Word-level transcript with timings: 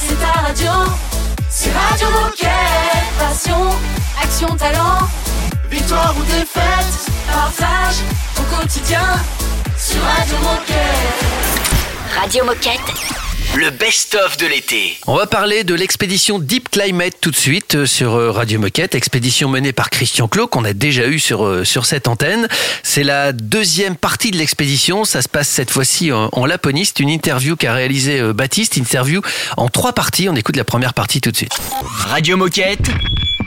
c'est 0.00 0.18
ta 0.20 0.40
radio. 0.40 0.70
C'est 1.48 1.72
Radio 1.72 2.08
Moquette. 2.10 2.48
Passion, 3.18 3.70
action, 4.22 4.56
talent. 4.56 5.08
Victoire 5.70 6.14
ou 6.18 6.22
défaite, 6.24 7.10
partage 7.30 7.96
au 8.38 8.56
quotidien 8.56 9.06
sur 9.76 10.00
Radio 10.02 10.36
Moquette. 10.38 12.20
Radio 12.20 12.44
Moquette. 12.44 13.27
Le 13.56 13.70
best-of 13.70 14.36
de 14.36 14.46
l'été. 14.46 14.98
On 15.06 15.16
va 15.16 15.26
parler 15.26 15.64
de 15.64 15.74
l'expédition 15.74 16.38
Deep 16.38 16.70
Climate 16.70 17.14
tout 17.20 17.30
de 17.30 17.36
suite 17.36 17.74
euh, 17.74 17.86
sur 17.86 18.14
euh, 18.14 18.30
Radio 18.30 18.60
Moquette, 18.60 18.94
expédition 18.94 19.48
menée 19.48 19.72
par 19.72 19.90
Christian 19.90 20.28
Clot 20.28 20.46
qu'on 20.46 20.64
a 20.64 20.72
déjà 20.72 21.06
eu 21.06 21.18
sur 21.18 21.44
euh, 21.44 21.64
sur 21.64 21.86
cette 21.86 22.08
antenne. 22.08 22.46
C'est 22.82 23.02
la 23.02 23.32
deuxième 23.32 23.96
partie 23.96 24.30
de 24.30 24.36
l'expédition, 24.36 25.04
ça 25.04 25.22
se 25.22 25.28
passe 25.28 25.48
cette 25.48 25.70
fois-ci 25.70 26.12
en, 26.12 26.28
en 26.32 26.46
Laponie, 26.46 26.86
c'est 26.86 27.00
une 27.00 27.08
interview 27.08 27.56
qu'a 27.56 27.72
réalisé 27.72 28.20
Baptiste, 28.32 28.76
interview 28.76 29.22
en 29.56 29.68
trois 29.68 29.92
parties. 29.92 30.28
On 30.28 30.36
écoute 30.36 30.56
la 30.56 30.64
première 30.64 30.94
partie 30.94 31.20
tout 31.20 31.30
de 31.30 31.36
suite. 31.36 31.52
Radio 31.82 32.36
Moquette. 32.36 32.90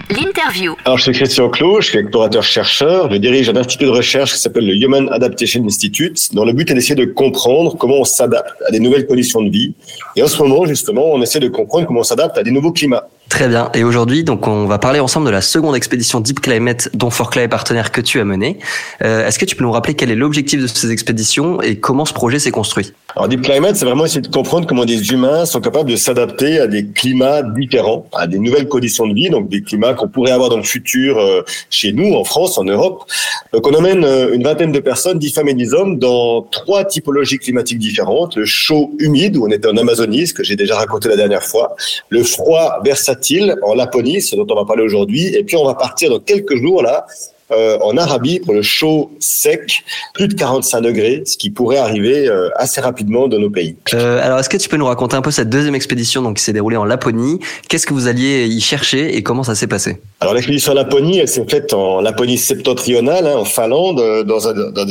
L'interview. 0.09 0.75
Alors, 0.85 0.97
je 0.97 1.03
suis 1.03 1.11
Christian 1.11 1.49
Clot, 1.49 1.81
je 1.81 1.89
suis 1.89 1.99
explorateur-chercheur, 1.99 3.11
je 3.11 3.17
dirige 3.17 3.49
un 3.49 3.55
institut 3.55 3.85
de 3.85 3.89
recherche 3.89 4.33
qui 4.33 4.39
s'appelle 4.39 4.65
le 4.65 4.75
Human 4.75 5.09
Adaptation 5.11 5.63
Institute, 5.65 6.33
dont 6.33 6.45
le 6.45 6.53
but 6.53 6.69
est 6.71 6.73
d'essayer 6.73 6.95
de 6.95 7.05
comprendre 7.05 7.77
comment 7.77 7.99
on 7.99 8.03
s'adapte 8.03 8.61
à 8.67 8.71
des 8.71 8.79
nouvelles 8.79 9.07
conditions 9.07 9.41
de 9.41 9.49
vie. 9.49 9.73
Et 10.15 10.23
en 10.23 10.27
ce 10.27 10.41
moment, 10.41 10.65
justement, 10.65 11.11
on 11.11 11.21
essaie 11.21 11.39
de 11.39 11.47
comprendre 11.47 11.87
comment 11.87 12.01
on 12.01 12.03
s'adapte 12.03 12.37
à 12.37 12.43
des 12.43 12.51
nouveaux 12.51 12.71
climats. 12.71 13.07
Très 13.31 13.47
bien. 13.47 13.71
Et 13.73 13.85
aujourd'hui, 13.85 14.25
donc, 14.25 14.45
on 14.45 14.65
va 14.65 14.77
parler 14.77 14.99
ensemble 14.99 15.25
de 15.25 15.31
la 15.31 15.39
seconde 15.39 15.73
expédition 15.73 16.19
Deep 16.19 16.41
Climate 16.41 16.89
dont 16.93 17.09
Forclay 17.09 17.43
est 17.43 17.47
partenaire 17.47 17.93
que 17.93 18.01
tu 18.01 18.19
as 18.19 18.25
menée. 18.25 18.59
Euh, 19.03 19.25
Est-ce 19.25 19.39
que 19.39 19.45
tu 19.45 19.55
peux 19.55 19.63
nous 19.63 19.71
rappeler 19.71 19.93
quel 19.93 20.11
est 20.11 20.15
l'objectif 20.15 20.61
de 20.61 20.67
ces 20.67 20.91
expéditions 20.91 21.61
et 21.61 21.79
comment 21.79 22.03
ce 22.03 22.11
projet 22.11 22.39
s'est 22.39 22.51
construit? 22.51 22.91
Alors, 23.15 23.29
Deep 23.29 23.43
Climate, 23.43 23.77
c'est 23.77 23.85
vraiment 23.85 24.03
essayer 24.03 24.19
de 24.19 24.27
comprendre 24.27 24.67
comment 24.67 24.83
des 24.83 25.11
humains 25.11 25.45
sont 25.45 25.61
capables 25.61 25.89
de 25.89 25.95
s'adapter 25.95 26.59
à 26.59 26.67
des 26.67 26.87
climats 26.87 27.41
différents, 27.41 28.05
à 28.13 28.27
des 28.27 28.37
nouvelles 28.37 28.67
conditions 28.67 29.07
de 29.07 29.13
vie, 29.13 29.29
donc 29.29 29.47
des 29.47 29.61
climats 29.61 29.93
qu'on 29.93 30.09
pourrait 30.09 30.31
avoir 30.31 30.49
dans 30.49 30.57
le 30.57 30.63
futur 30.63 31.17
euh, 31.17 31.41
chez 31.69 31.93
nous, 31.93 32.13
en 32.13 32.25
France, 32.25 32.57
en 32.57 32.65
Europe. 32.65 33.09
Donc, 33.53 33.65
on 33.65 33.73
emmène 33.73 34.03
euh, 34.03 34.33
une 34.33 34.43
vingtaine 34.43 34.73
de 34.73 34.79
personnes, 34.81 35.19
dix 35.19 35.31
femmes 35.31 35.47
et 35.47 35.53
dix 35.53 35.73
hommes, 35.73 35.99
dans 35.99 36.41
trois 36.41 36.83
typologies 36.83 37.39
climatiques 37.39 37.79
différentes. 37.79 38.35
Le 38.35 38.43
chaud 38.45 38.91
humide, 38.99 39.37
où 39.37 39.45
on 39.45 39.51
était 39.51 39.69
en 39.69 39.77
Amazonie, 39.77 40.27
ce 40.27 40.33
que 40.33 40.43
j'ai 40.43 40.57
déjà 40.57 40.75
raconté 40.75 41.07
la 41.07 41.15
dernière 41.15 41.43
fois. 41.43 41.77
Le 42.09 42.23
froid 42.23 42.81
versatile, 42.83 43.20
en 43.63 43.73
Laponie, 43.73 44.21
ce 44.21 44.35
dont 44.35 44.47
on 44.49 44.55
va 44.55 44.65
parler 44.65 44.83
aujourd'hui. 44.83 45.35
Et 45.35 45.43
puis, 45.43 45.55
on 45.55 45.65
va 45.65 45.75
partir 45.75 46.09
dans 46.09 46.19
quelques 46.19 46.55
jours, 46.57 46.81
là, 46.81 47.05
euh, 47.51 47.77
en 47.81 47.97
Arabie 47.97 48.39
pour 48.39 48.53
le 48.53 48.61
chaud 48.61 49.11
sec, 49.19 49.83
plus 50.13 50.29
de 50.29 50.33
45 50.33 50.81
degrés, 50.81 51.23
ce 51.25 51.37
qui 51.37 51.49
pourrait 51.49 51.77
arriver 51.77 52.27
euh, 52.27 52.49
assez 52.55 52.79
rapidement 52.79 53.27
dans 53.27 53.39
nos 53.39 53.49
pays. 53.49 53.75
Euh, 53.93 54.21
Alors, 54.23 54.39
est-ce 54.39 54.47
que 54.47 54.57
tu 54.57 54.69
peux 54.69 54.77
nous 54.77 54.85
raconter 54.85 55.17
un 55.17 55.21
peu 55.21 55.31
cette 55.31 55.49
deuxième 55.49 55.75
expédition 55.75 56.21
donc, 56.21 56.37
qui 56.37 56.43
s'est 56.43 56.53
déroulée 56.53 56.77
en 56.77 56.85
Laponie? 56.85 57.39
Qu'est-ce 57.67 57.85
que 57.85 57.93
vous 57.93 58.07
alliez 58.07 58.45
y 58.45 58.61
chercher 58.61 59.17
et 59.17 59.23
comment 59.23 59.43
ça 59.43 59.55
s'est 59.55 59.67
passé? 59.67 59.97
Alors 60.21 60.33
l'expédition 60.33 60.71
en 60.71 60.75
Laponie, 60.75 61.19
elle 61.19 61.27
s'est 61.27 61.45
faite 61.49 61.73
en 61.73 61.99
Laponie 61.99 62.37
septentrionale, 62.37 63.27
hein, 63.27 63.35
en 63.35 63.45
Finlande, 63.45 64.25
dans 64.25 64.47
un, 64.47 64.53
dans 64.53 64.85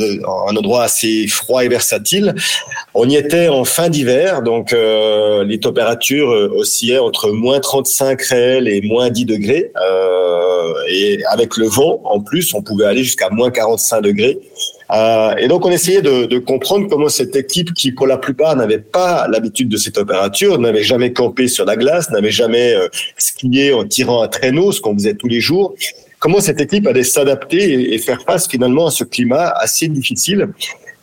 un 0.49 0.55
endroit 0.55 0.83
assez 0.83 1.25
froid 1.27 1.63
et 1.63 1.67
versatile. 1.67 2.35
On 2.93 3.09
y 3.09 3.15
était 3.15 3.47
en 3.47 3.63
fin 3.63 3.89
d'hiver, 3.89 4.43
donc 4.43 4.71
les 4.73 5.59
températures 5.59 6.29
oscillaient 6.55 6.99
entre 6.99 7.31
moins 7.31 7.59
35 7.59 8.21
réels 8.21 8.67
et 8.67 8.81
moins 8.81 9.09
10 9.09 9.25
degrés. 9.25 9.71
Et 10.89 11.19
avec 11.29 11.57
le 11.57 11.67
vent, 11.67 12.01
en 12.03 12.19
plus, 12.19 12.50
on 12.53 12.61
pouvait 12.61 12.85
aller 12.85 13.03
jusqu'à 13.03 13.29
moins 13.29 13.51
45 13.51 14.01
degrés. 14.01 14.39
Euh, 14.91 15.35
et 15.37 15.47
donc, 15.47 15.65
on 15.65 15.71
essayait 15.71 16.01
de, 16.01 16.37
comprendre 16.39 16.87
comment 16.89 17.09
cette 17.09 17.35
équipe, 17.35 17.73
qui 17.73 17.91
pour 17.91 18.07
la 18.07 18.17
plupart 18.17 18.55
n'avait 18.55 18.79
pas 18.79 19.27
l'habitude 19.27 19.69
de 19.69 19.77
ces 19.77 19.91
températures, 19.91 20.59
n'avait 20.59 20.83
jamais 20.83 21.13
campé 21.13 21.47
sur 21.47 21.65
la 21.65 21.75
glace, 21.75 22.09
n'avait 22.11 22.31
jamais 22.31 22.73
euh, 22.73 22.87
skié 23.17 23.73
en 23.73 23.85
tirant 23.85 24.23
un 24.23 24.27
traîneau, 24.27 24.71
ce 24.71 24.81
qu'on 24.81 24.93
faisait 24.93 25.13
tous 25.13 25.27
les 25.27 25.39
jours, 25.39 25.75
comment 26.19 26.39
cette 26.39 26.61
équipe 26.61 26.87
allait 26.87 27.03
s'adapter 27.03 27.57
et, 27.57 27.93
et, 27.93 27.97
faire 27.97 28.21
face 28.23 28.47
finalement 28.47 28.87
à 28.87 28.91
ce 28.91 29.03
climat 29.03 29.49
assez 29.49 29.87
difficile, 29.87 30.49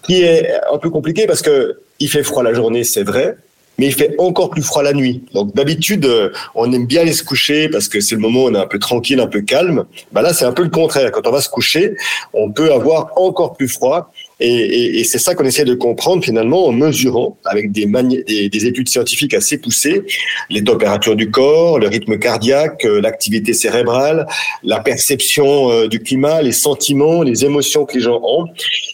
qui 0.03 0.23
est 0.23 0.51
un 0.73 0.79
peu 0.79 0.91
compliqué 0.91 1.27
parce 1.27 1.43
que 1.43 1.79
il 2.01 2.09
fait 2.09 2.23
froid 2.23 2.43
la 2.43 2.55
journée, 2.55 2.85
c'est 2.85 3.03
vrai, 3.03 3.37
mais 3.79 3.87
il 3.87 3.95
fait 3.95 4.15
encore 4.19 4.51
plus 4.51 4.63
froid 4.63 4.83
la 4.83 4.93
nuit. 4.93 5.23
Donc 5.35 5.55
d'habitude, 5.55 6.09
on 6.55 6.73
aime 6.73 6.87
bien 6.87 7.03
aller 7.03 7.13
se 7.13 7.23
coucher 7.23 7.69
parce 7.69 7.89
que 7.89 8.01
c'est 8.01 8.17
le 8.17 8.21
moment 8.21 8.45
où 8.45 8.49
on 8.49 8.55
est 8.55 8.59
un 8.59 8.67
peu 8.67 8.79
tranquille, 8.79 9.21
un 9.21 9.29
peu 9.29 9.41
calme. 9.41 9.85
Bah 10.13 10.21
là, 10.21 10.35
c'est 10.35 10.45
un 10.45 10.53
peu 10.53 10.65
le 10.65 10.71
contraire. 10.71 11.13
Quand 11.13 11.27
on 11.27 11.31
va 11.31 11.41
se 11.41 11.49
coucher, 11.49 11.97
on 12.33 12.51
peut 12.51 12.73
avoir 12.73 13.13
encore 13.17 13.55
plus 13.55 13.69
froid. 13.69 14.13
Et, 14.41 15.03
c'est 15.03 15.19
ça 15.19 15.35
qu'on 15.35 15.45
essaie 15.45 15.65
de 15.65 15.75
comprendre 15.75 16.23
finalement 16.23 16.67
en 16.67 16.73
mesurant 16.73 17.37
avec 17.45 17.73
des, 17.73 17.87
des, 17.87 18.49
des, 18.49 18.67
études 18.67 18.89
scientifiques 18.89 19.35
assez 19.35 19.59
poussées 19.59 20.03
les 20.49 20.63
températures 20.63 21.17
du 21.17 21.31
corps, 21.31 21.81
le 21.81 21.89
rythme 21.89 22.19
cardiaque, 22.19 22.85
l'activité 22.85 23.53
cérébrale, 23.53 24.29
la 24.63 24.79
perception 24.79 25.89
du 25.89 25.99
climat, 26.01 26.41
les 26.43 26.53
sentiments, 26.53 27.23
les 27.23 27.45
émotions 27.45 27.85
que 27.85 27.95
les 27.95 28.01
gens 28.01 28.21
ont, 28.23 28.47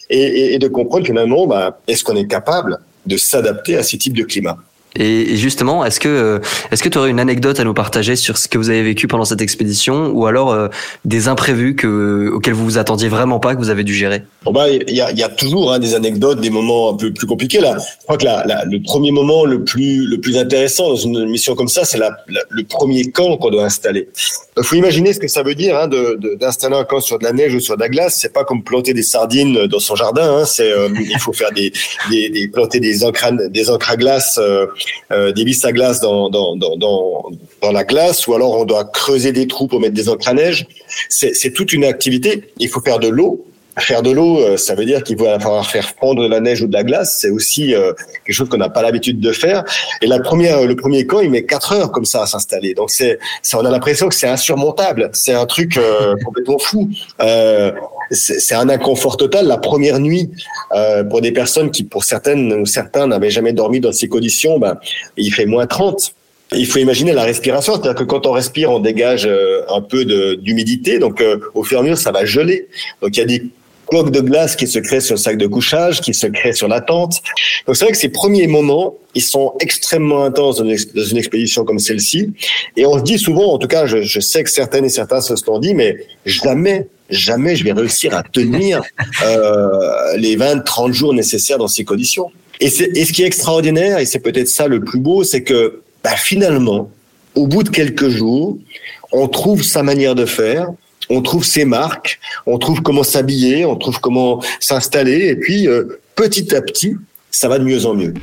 et, 0.09 0.59
de 0.59 0.69
comprendre 0.69 1.05
finalement 1.05 1.47
bah, 1.47 1.79
est-ce 1.89 2.05
qu'on 2.05 2.17
est 2.17 2.27
capable 2.27 2.79
de 3.05 3.19
s'adapter 3.19 3.77
à 3.77 3.83
ces 3.83 3.99
types 3.99 4.17
de 4.17 4.23
climats? 4.23 4.59
Et 4.97 5.37
justement, 5.37 5.85
est-ce 5.85 5.99
que 5.99 6.41
est-ce 6.71 6.83
que 6.83 6.89
tu 6.89 6.99
aurais 6.99 7.11
une 7.11 7.21
anecdote 7.21 7.59
à 7.59 7.65
nous 7.65 7.75
partager 7.75 8.17
sur 8.17 8.39
ce 8.39 8.47
que 8.47 8.59
vous 8.59 8.71
avez 8.71 8.83
vécu 8.83 9.09
pendant 9.09 9.25
cette 9.25 9.41
expédition, 9.41 10.09
ou 10.09 10.27
alors 10.27 10.53
euh, 10.53 10.69
des 11.05 11.27
imprévus 11.29 11.75
que 11.75 12.31
auxquels 12.33 12.55
vous 12.55 12.65
vous 12.65 12.79
attendiez 12.79 13.09
vraiment 13.09 13.41
pas 13.41 13.55
que 13.55 13.61
vous 13.61 13.71
avez 13.71 13.83
dû 13.83 13.95
gérer? 13.95 14.23
Bon 14.45 14.53
bah 14.53 14.69
il 14.71 14.95
y 14.95 15.01
a, 15.01 15.11
y 15.13 15.23
a 15.23 15.29
toujours 15.29 15.73
hein, 15.73 15.79
des 15.79 15.95
anecdotes, 15.95 16.41
des 16.41 16.51
moments 16.51 16.93
un 16.93 16.97
peu 16.97 17.13
plus 17.13 17.27
compliqués 17.27 17.61
là. 17.61 17.77
Je 17.79 18.05
crois 18.05 18.19
que 18.19 18.25
la, 18.25 18.45
la, 18.47 18.65
le 18.65 18.81
premier 18.83 19.11
moment 19.11 19.45
le 19.45 19.65
plus 19.65 20.07
le 20.07 20.21
plus 20.21 20.37
intéressant 20.37 20.89
dans 20.89 20.97
une 20.97 21.27
mission 21.29 21.55
comme 21.55 21.69
ça, 21.69 21.85
c'est 21.85 21.99
la, 21.99 22.17
le 22.49 22.63
premier 22.65 23.11
camp 23.11 23.37
qu'on 23.37 23.51
doit 23.51 23.65
installer. 23.65 24.09
Il 24.57 24.63
faut 24.63 24.77
imaginer 24.77 25.13
ce 25.13 25.19
que 25.19 25.29
ça 25.29 25.43
veut 25.43 25.57
dire 25.57 25.77
hein, 25.77 25.89
d'installer 25.89 26.77
de, 26.77 26.81
un 26.81 26.85
camp 26.85 27.01
sur 27.01 27.19
de 27.19 27.25
la 27.25 27.33
neige 27.33 27.55
ou 27.55 27.61
sur 27.61 27.77
de 27.77 27.81
la 27.81 27.89
glace. 27.89 28.19
C'est 28.21 28.33
pas 28.33 28.45
comme 28.45 28.63
planter 28.63 28.95
des 28.95 29.03
sardines 29.03 29.67
dans 29.67 29.81
son 29.81 29.97
jardin. 29.97 30.39
Hein, 30.39 30.45
c'est 30.45 30.71
euh, 30.71 30.89
il 31.01 31.19
faut 31.19 31.33
faire 31.33 31.51
des, 31.53 31.73
des, 32.11 32.31
des, 32.31 32.47
planter 32.49 32.79
des 32.79 33.03
encres 33.03 33.33
des 33.51 33.71
encres 33.71 33.91
à 33.91 33.97
glace. 33.97 34.39
Euh, 34.41 34.67
euh, 35.13 35.33
des 35.33 35.45
à 35.65 35.73
glace 35.73 36.01
dans, 36.01 36.31
dans, 36.31 36.57
dans, 36.57 36.77
dans, 36.77 37.31
dans 37.63 37.73
la 37.73 37.85
glace, 37.85 38.27
ou 38.27 38.35
alors 38.35 38.59
on 38.59 38.65
doit 38.65 38.85
creuser 38.85 39.33
des 39.33 39.47
trous 39.47 39.67
pour 39.67 39.81
mettre 39.81 39.95
des 39.95 40.09
encres 40.09 40.29
à 40.29 40.35
neige. 40.35 40.67
C'est 41.09 41.53
toute 41.53 41.73
une 41.73 41.85
activité. 41.85 42.45
Il 42.59 42.69
faut 42.69 42.81
faire 42.81 42.99
de 42.99 43.09
l'eau. 43.09 43.45
Faire 43.79 44.03
de 44.03 44.11
l'eau, 44.11 44.57
ça 44.57 44.75
veut 44.75 44.85
dire 44.85 45.03
qu'il 45.03 45.17
va 45.17 45.39
falloir 45.41 45.69
faire 45.69 45.85
fondre 46.01 46.23
de 46.23 46.29
la 46.29 46.41
neige 46.41 46.63
ou 46.63 46.67
de 46.67 46.73
la 46.73 46.85
glace. 46.85 47.19
C'est 47.21 47.31
aussi 47.31 47.75
euh, 47.75 47.93
quelque 48.25 48.35
chose 48.35 48.49
qu'on 48.49 48.59
n'a 48.59 48.69
pas 48.69 48.83
l'habitude 48.83 49.21
de 49.21 49.33
faire. 49.33 49.65
Et 50.01 50.07
la 50.07 50.21
première, 50.21 50.65
le 50.65 50.77
premier 50.77 51.07
camp, 51.07 51.21
il 51.21 51.31
met 51.31 51.45
quatre 51.45 51.73
heures 51.73 51.91
comme 51.91 52.05
ça 52.05 52.23
à 52.23 52.27
s'installer. 52.27 52.75
Donc 52.75 52.91
c'est, 52.91 53.19
on 53.53 53.65
a 53.65 53.71
l'impression 53.71 54.09
que 54.09 54.15
c'est 54.15 54.29
insurmontable. 54.29 55.11
C'est 55.13 55.35
un 55.35 55.47
truc 55.47 55.77
euh, 55.77 56.15
complètement 56.25 56.59
fou. 56.59 56.89
Euh, 57.21 57.73
c'est 58.11 58.55
un 58.55 58.69
inconfort 58.69 59.17
total. 59.17 59.47
La 59.47 59.57
première 59.57 59.99
nuit, 59.99 60.31
euh, 60.73 61.05
pour 61.05 61.21
des 61.21 61.33
personnes 61.33 61.71
qui, 61.71 61.85
pour 61.85 62.05
certaines 62.05 62.53
ou 62.53 62.67
certains, 62.67 63.07
n'avaient 63.07 63.31
jamais 63.31 63.53
dormi 63.53 63.81
dans 63.81 63.93
ces 63.93 64.09
conditions, 64.09 64.59
ben, 64.59 64.79
il 65.17 65.33
fait 65.33 65.47
moins 65.47 65.67
30. 65.67 66.15
Il 66.53 66.67
faut 66.67 66.79
imaginer 66.79 67.13
la 67.13 67.25
respiration, 67.25 67.75
c'est-à-dire 67.75 67.95
que 67.95 68.05
quand 68.05 68.27
on 68.27 68.33
respire, 68.33 68.71
on 68.71 68.79
dégage 68.79 69.29
un 69.69 69.81
peu 69.81 70.05
d'humidité, 70.37 70.99
donc 70.99 71.21
euh, 71.21 71.39
au 71.55 71.65
fur 71.65 71.79
et 71.79 71.81
à 71.81 71.83
mesure, 71.83 71.99
ça 71.99 72.13
va 72.13 72.25
geler. 72.25 72.69
Donc 73.03 73.17
il 73.17 73.21
y 73.21 73.23
a 73.23 73.27
des 73.27 73.43
blocs 73.91 74.11
de 74.11 74.21
glace 74.21 74.57
qui 74.57 74.67
se 74.67 74.79
créent 74.79 75.01
sur 75.01 75.15
le 75.15 75.21
sac 75.21 75.37
de 75.37 75.47
couchage, 75.47 76.01
qui 76.01 76.15
se 76.15 76.27
créent 76.27 76.53
sur 76.53 76.69
la 76.69 76.81
tente. 76.81 77.23
Donc 77.67 77.77
c'est 77.77 77.85
vrai 77.85 77.93
que 77.93 77.99
ces 77.99 78.09
premiers 78.09 78.47
moments, 78.47 78.95
ils 79.15 79.23
sont 79.23 79.55
extrêmement 79.61 80.25
intenses 80.25 80.59
dans 80.59 80.65
une, 80.65 81.17
expédition 81.17 81.65
comme 81.65 81.79
celle-ci. 81.79 82.33
Et 82.77 82.87
on 82.87 82.99
se 82.99 83.03
dit 83.03 83.19
souvent, 83.19 83.53
en 83.53 83.59
tout 83.59 83.69
cas, 83.69 83.87
je, 83.87 84.03
je, 84.03 84.21
sais 84.21 84.43
que 84.43 84.51
certaines 84.51 84.85
et 84.85 84.89
certains 84.89 85.21
se 85.21 85.37
sont 85.37 85.59
dit, 85.59 85.75
mais 85.75 85.97
jamais, 86.27 86.89
jamais 87.11 87.57
je 87.57 87.65
vais 87.65 87.73
réussir 87.73 88.15
à 88.15 88.23
tenir 88.23 88.83
euh, 89.25 90.17
les 90.17 90.37
20, 90.37 90.61
30 90.61 90.93
jours 90.93 91.15
nécessaires 91.15 91.59
dans 91.59 91.69
ces 91.69 91.85
conditions. 91.85 92.31
Et, 92.61 92.67
et 92.67 93.05
ce 93.05 93.13
qui 93.13 93.23
est 93.23 93.27
extraordinaire, 93.27 93.99
et 93.99 94.07
c'est 94.07 94.21
peut-être 94.21 94.49
ça 94.49 94.69
le 94.69 94.81
plus 94.81 95.01
beau, 95.01 95.25
c'est 95.25 95.43
que 95.43 95.83
bah, 96.03 96.17
finalement, 96.17 96.91
au 97.35 97.47
bout 97.47 97.63
de 97.63 97.71
quelques 97.71 98.09
jours, 98.09 98.59
on 99.13 99.29
trouve 99.29 99.63
sa 99.63 99.83
manière 99.83 100.15
de 100.15 100.27
faire, 100.27 100.69
on 101.11 101.23
trouve 101.23 101.45
ses 101.45 101.65
marques, 101.65 102.19
on 102.47 102.59
trouve 102.59 102.83
comment 102.83 103.03
s'habiller, 103.03 103.65
on 103.65 103.77
trouve 103.77 104.01
comment 104.01 104.43
s'installer, 104.61 105.29
et 105.29 105.37
puis 105.37 105.69
euh, 105.69 106.01
petit 106.15 106.55
à 106.55 106.63
petit, 106.63 106.97
ça 107.31 107.49
va 107.49 107.59
de 107.59 107.65
mieux 107.65 107.87
en 107.87 107.95
mieux. 107.95 108.15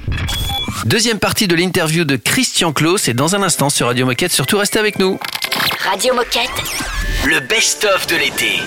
Deuxième 0.85 1.19
partie 1.19 1.47
de 1.47 1.55
l'interview 1.55 2.05
de 2.05 2.15
Christian 2.15 2.73
Clos, 2.73 2.97
c'est 2.97 3.13
dans 3.13 3.35
un 3.35 3.43
instant 3.43 3.69
sur 3.69 3.87
Radio 3.87 4.05
Moquette. 4.05 4.31
Surtout 4.31 4.57
restez 4.57 4.79
avec 4.79 4.97
nous. 4.97 5.19
Radio 5.89 6.15
Moquette. 6.15 6.49
Le 7.25 7.39
best-of 7.39 8.07
de 8.07 8.15
l'été. 8.15 8.61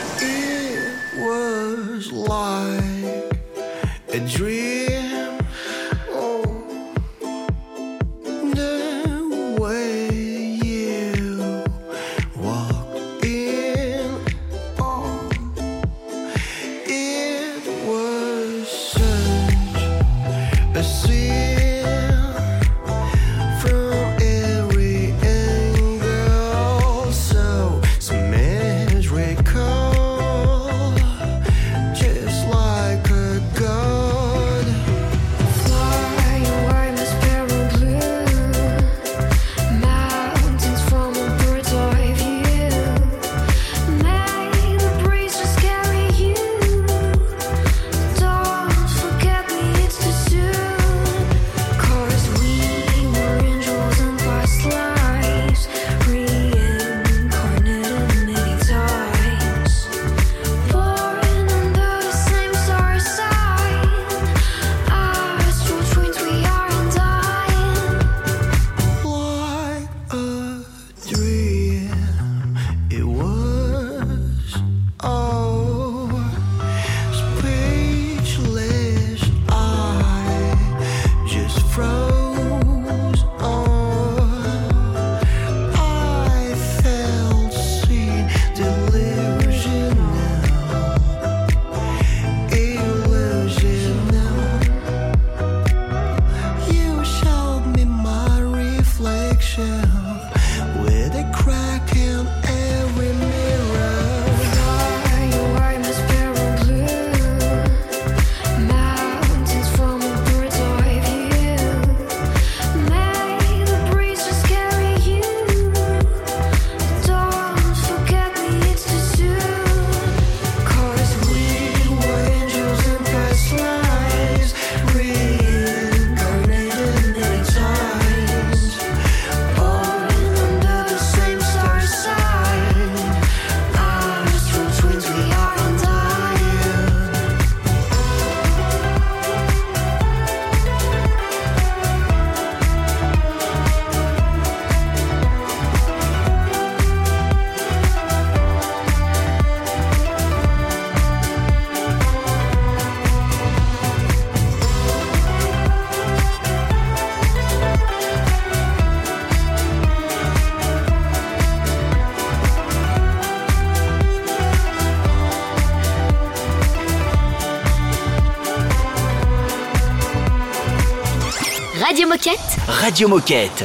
Radio 171.87 172.07
Moquette. 172.07 172.57
Radio 172.81 173.09
Moquette. 173.09 173.63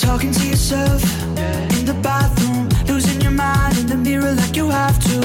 Talking 0.00 0.32
to 0.32 0.48
yourself 0.48 1.00
in 1.78 1.84
the 1.84 1.96
bathroom 2.02 2.68
Losing 2.88 3.20
your 3.20 3.30
mind 3.30 3.78
in 3.78 3.86
the 3.86 3.96
mirror 3.96 4.32
like 4.32 4.56
you 4.56 4.68
have 4.68 4.98
to. 5.04 5.20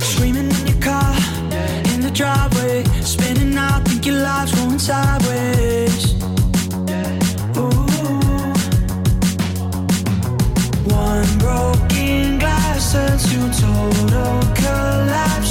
Screaming 0.00 0.50
in 0.50 0.66
your 0.66 0.80
car 0.80 1.14
in 1.92 2.00
the 2.00 2.10
driveway 2.10 2.84
Spinning 3.02 3.54
out, 3.58 3.84
think 3.86 4.06
your 4.06 4.22
life's 4.22 4.54
going 4.54 4.78
sideways 4.78 5.17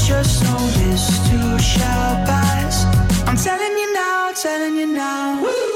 just 0.07 0.41
noticed 0.41 1.25
two 1.29 1.59
shall 1.59 2.15
pass. 2.25 2.85
I'm 3.27 3.35
telling 3.35 3.77
you 3.77 3.93
now, 3.93 4.31
telling 4.31 4.77
you 4.77 4.87
now. 4.87 5.41
Woo! 5.43 5.66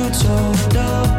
you 0.00 0.10
told 0.10 0.76
us 0.76 1.09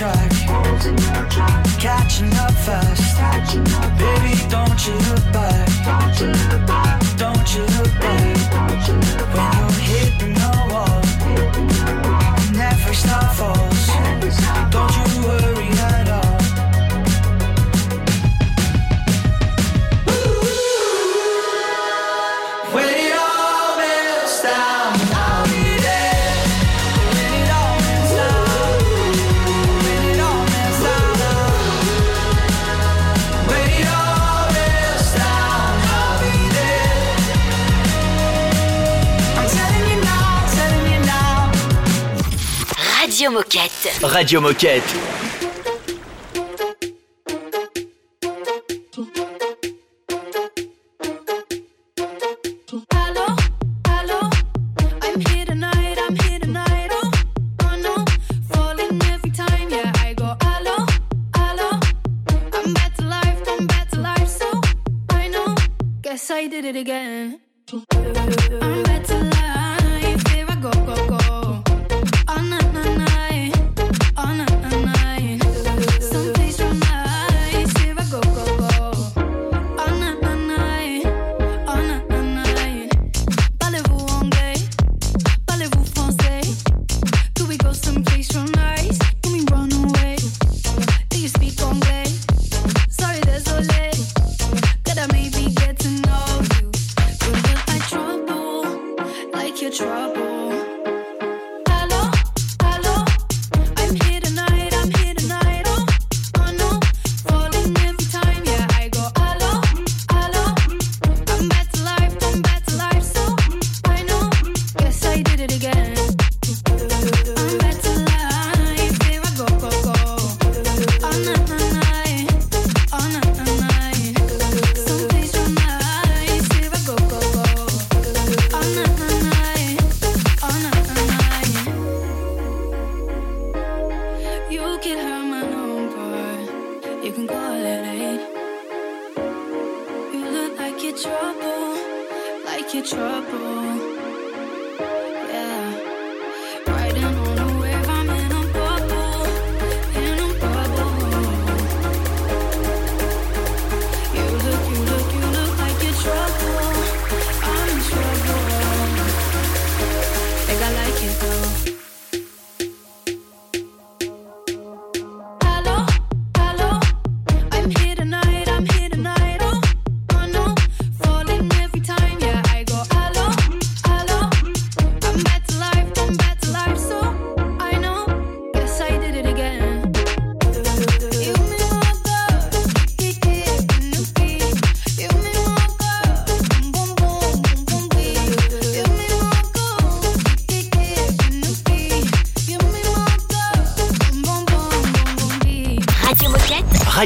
track, 0.00 0.30
catching 1.78 2.32
up 2.36 2.52
fast. 2.52 3.18
Baby, 3.98 4.32
don't 4.48 4.86
you 4.86 4.94
look 4.94 5.24
back, 5.30 5.68
don't 5.84 6.20
you 6.20 6.32
look 6.48 6.66
back, 6.66 7.02
don't 7.18 7.54
you 7.54 7.64
look 7.76 7.92
back. 8.00 8.88
When 9.34 9.52
you're 9.58 9.80
hitting 9.92 10.32
the 10.32 10.52
wall, 10.70 11.02
and 12.48 12.56
every 12.56 12.94
star 12.94 13.28
falls, 13.34 13.86
don't 14.70 14.96
you? 14.96 15.09
Radio 44.02 44.40
Moquette. 44.40 45.19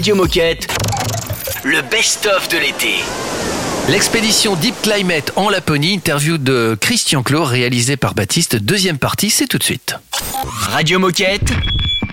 Radio 0.04 0.16
Moquette, 0.16 0.66
le 1.64 1.80
best-of 1.90 2.50
de 2.50 2.58
l'été. 2.58 2.96
L'expédition 3.88 4.54
Deep 4.54 4.74
Climate 4.82 5.32
en 5.34 5.48
Laponie, 5.48 5.94
interview 5.94 6.36
de 6.36 6.76
Christian 6.78 7.22
Clot 7.22 7.44
réalisé 7.44 7.96
par 7.96 8.12
Baptiste. 8.12 8.56
Deuxième 8.56 8.98
partie, 8.98 9.30
c'est 9.30 9.46
tout 9.46 9.56
de 9.56 9.62
suite. 9.62 9.94
Radio 10.44 10.98
Moquette, 10.98 11.48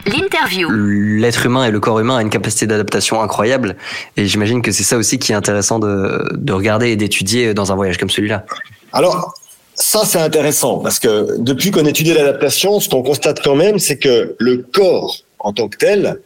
L'interview. 0.05 0.69
L'être 0.71 1.45
humain 1.45 1.65
et 1.65 1.71
le 1.71 1.81
corps 1.81 1.99
humain 1.99 2.15
a 2.15 2.21
une 2.21 2.29
capacité 2.29 2.65
d'adaptation 2.65 3.21
incroyable. 3.21 3.75
Et 4.15 4.25
j'imagine 4.25 4.61
que 4.61 4.71
c'est 4.71 4.83
ça 4.83 4.95
aussi 4.95 5.19
qui 5.19 5.33
est 5.33 5.35
intéressant 5.35 5.77
de, 5.77 6.29
de 6.31 6.53
regarder 6.53 6.91
et 6.91 6.95
d'étudier 6.95 7.53
dans 7.53 7.73
un 7.73 7.75
voyage 7.75 7.97
comme 7.97 8.09
celui-là. 8.09 8.45
Alors, 8.93 9.33
ça, 9.73 10.03
c'est 10.05 10.21
intéressant 10.21 10.77
parce 10.77 10.97
que 10.97 11.35
depuis 11.39 11.71
qu'on 11.71 11.85
étudie 11.85 12.13
l'adaptation, 12.13 12.79
ce 12.79 12.87
qu'on 12.87 13.03
constate 13.03 13.43
quand 13.43 13.55
même, 13.55 13.79
c'est 13.79 13.97
que 13.97 14.33
le 14.39 14.65
corps, 14.71 15.17
en 15.39 15.51
tant 15.51 15.67
que 15.67 15.75
tel, 15.75 16.21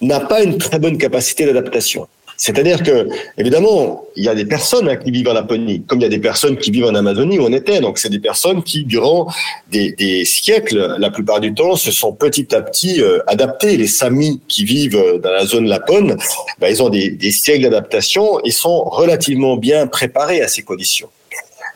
n'a 0.00 0.20
pas 0.20 0.42
une 0.42 0.58
très 0.58 0.78
bonne 0.78 0.98
capacité 0.98 1.46
d'adaptation. 1.46 2.06
C'est-à-dire 2.40 2.84
que, 2.84 3.08
évidemment, 3.36 4.04
il 4.14 4.22
y 4.22 4.28
a 4.28 4.34
des 4.34 4.44
personnes 4.44 4.88
hein, 4.88 4.94
qui 4.94 5.10
vivent 5.10 5.28
en 5.28 5.32
Laponie, 5.32 5.82
comme 5.82 5.98
il 5.98 6.02
y 6.02 6.06
a 6.06 6.08
des 6.08 6.20
personnes 6.20 6.56
qui 6.56 6.70
vivent 6.70 6.84
en 6.84 6.94
Amazonie 6.94 7.40
où 7.40 7.42
on 7.42 7.52
était. 7.52 7.80
Donc, 7.80 7.98
c'est 7.98 8.10
des 8.10 8.20
personnes 8.20 8.62
qui, 8.62 8.84
durant 8.84 9.26
des, 9.72 9.90
des, 9.90 10.24
siècles, 10.24 10.94
la 11.00 11.10
plupart 11.10 11.40
du 11.40 11.52
temps, 11.52 11.74
se 11.74 11.90
sont 11.90 12.12
petit 12.12 12.54
à 12.54 12.62
petit 12.62 13.02
euh, 13.02 13.18
adaptées. 13.26 13.76
Les 13.76 13.88
Samis 13.88 14.40
qui 14.46 14.64
vivent 14.64 14.96
euh, 14.96 15.18
dans 15.18 15.32
la 15.32 15.46
zone 15.46 15.66
lapone, 15.66 16.16
ben, 16.60 16.68
ils 16.68 16.80
ont 16.80 16.90
des, 16.90 17.10
des 17.10 17.32
siècles 17.32 17.64
d'adaptation 17.64 18.38
et 18.44 18.52
sont 18.52 18.84
relativement 18.84 19.56
bien 19.56 19.88
préparés 19.88 20.40
à 20.40 20.46
ces 20.46 20.62
conditions. 20.62 21.08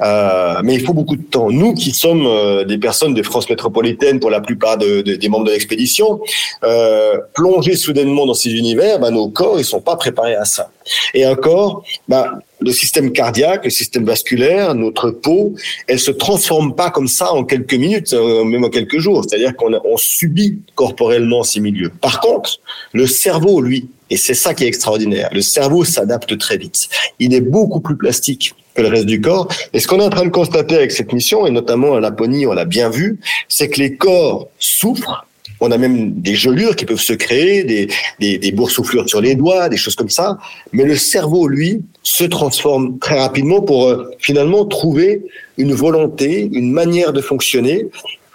Euh, 0.03 0.61
mais 0.65 0.75
il 0.75 0.85
faut 0.85 0.93
beaucoup 0.93 1.17
de 1.17 1.23
temps. 1.23 1.51
Nous 1.51 1.75
qui 1.75 1.93
sommes 1.93 2.27
euh, 2.27 2.65
des 2.65 2.79
personnes 2.79 3.15
de 3.15 3.23
France 3.23 3.49
métropolitaine 3.49 4.21
pour 4.21 4.31
la 4.31 4.41
plupart 4.41 4.79
de, 4.79 5.03
de, 5.03 5.15
des 5.15 5.29
membres 5.29 5.47
de 5.47 5.53
l'expédition, 5.53 6.21
euh, 6.65 7.19
plonger 7.35 7.77
soudainement 7.77 8.27
dans 8.27 8.35
ces 8.35 8.51
univers, 8.51 8.99
ben, 8.99 9.11
nos 9.11 9.29
corps 9.29 9.59
ils 9.59 9.65
sont 9.65 9.81
pas 9.81 9.97
préparés 9.97 10.35
à 10.35 10.45
ça. 10.45 10.71
Et 11.15 11.27
encore, 11.27 11.85
ben, 12.09 12.41
le 12.61 12.73
système 12.73 13.13
cardiaque, 13.13 13.65
le 13.65 13.71
système 13.71 14.05
vasculaire, 14.05 14.75
notre 14.75 15.11
peau, 15.11 15.55
elle 15.87 15.99
se 15.99 16.11
transforme 16.11 16.75
pas 16.75 16.91
comme 16.91 17.09
ça 17.09 17.33
en 17.33 17.45
quelques 17.45 17.75
minutes, 17.75 18.13
euh, 18.13 18.45
même 18.45 18.65
en 18.65 18.71
quelques 18.71 18.99
jours. 18.99 19.25
C'est-à-dire 19.25 19.55
qu'on 19.57 19.73
on 19.85 19.97
subit 19.97 20.59
corporellement 20.75 21.43
ces 21.43 21.61
milieux. 21.61 21.91
Par 22.01 22.21
contre, 22.21 22.61
le 22.93 23.07
cerveau, 23.07 23.61
lui, 23.61 23.89
et 24.11 24.17
c'est 24.17 24.35
ça 24.35 24.55
qui 24.55 24.65
est 24.65 24.69
extraordinaire, 24.69 25.31
le 25.33 25.41
cerveau 25.43 25.85
s'adapte 25.85 26.37
très 26.39 26.57
vite. 26.57 26.89
Il 27.19 27.35
est 27.35 27.41
beaucoup 27.41 27.81
plus 27.81 27.97
plastique 27.97 28.55
que 28.75 28.83
le 28.83 28.89
reste 28.89 29.07
du 29.07 29.21
corps. 29.21 29.49
Et 29.73 29.81
ce 29.81 29.87
qu'on 29.87 30.01
est 30.01 30.05
en 30.05 30.11
train 30.11 30.25
de 30.25 30.31
constater 30.31 30.77
avec 30.77 30.93
cette 30.93 31.13
mission, 31.13 31.47
et 31.47 31.51
notamment 31.51 31.95
à 31.95 32.01
Laponie, 32.01 32.47
on 32.47 32.53
l'a 32.53 32.65
bien 32.65 32.91
vu, 32.91 33.21
c'est 33.49 33.69
que 33.69 33.81
les 33.81 33.97
corps 33.97 34.49
souffrent. 34.59 35.27
On 35.61 35.71
a 35.71 35.79
même 35.79 36.15
des 36.15 36.35
gelures 36.35 36.75
qui 36.75 36.85
peuvent 36.85 37.01
se 37.01 37.13
créer, 37.13 37.63
des, 37.63 37.89
des, 38.19 38.39
des 38.39 38.53
boursouflures 38.53 39.09
sur 39.09 39.21
les 39.21 39.37
doigts, 39.37 39.69
des 39.69 39.77
choses 39.77 39.95
comme 39.95 40.11
ça. 40.11 40.39
Mais 40.73 40.85
le 40.85 40.97
cerveau, 40.97 41.47
lui, 41.47 41.83
se 42.03 42.25
transforme 42.25 42.99
très 42.99 43.19
rapidement 43.19 43.63
pour 43.63 43.87
euh, 43.87 44.11
finalement 44.19 44.65
trouver 44.65 45.23
une 45.59 45.73
volonté, 45.73 46.49
une 46.53 46.73
manière 46.73 47.13
de 47.13 47.21
fonctionner. 47.21 47.87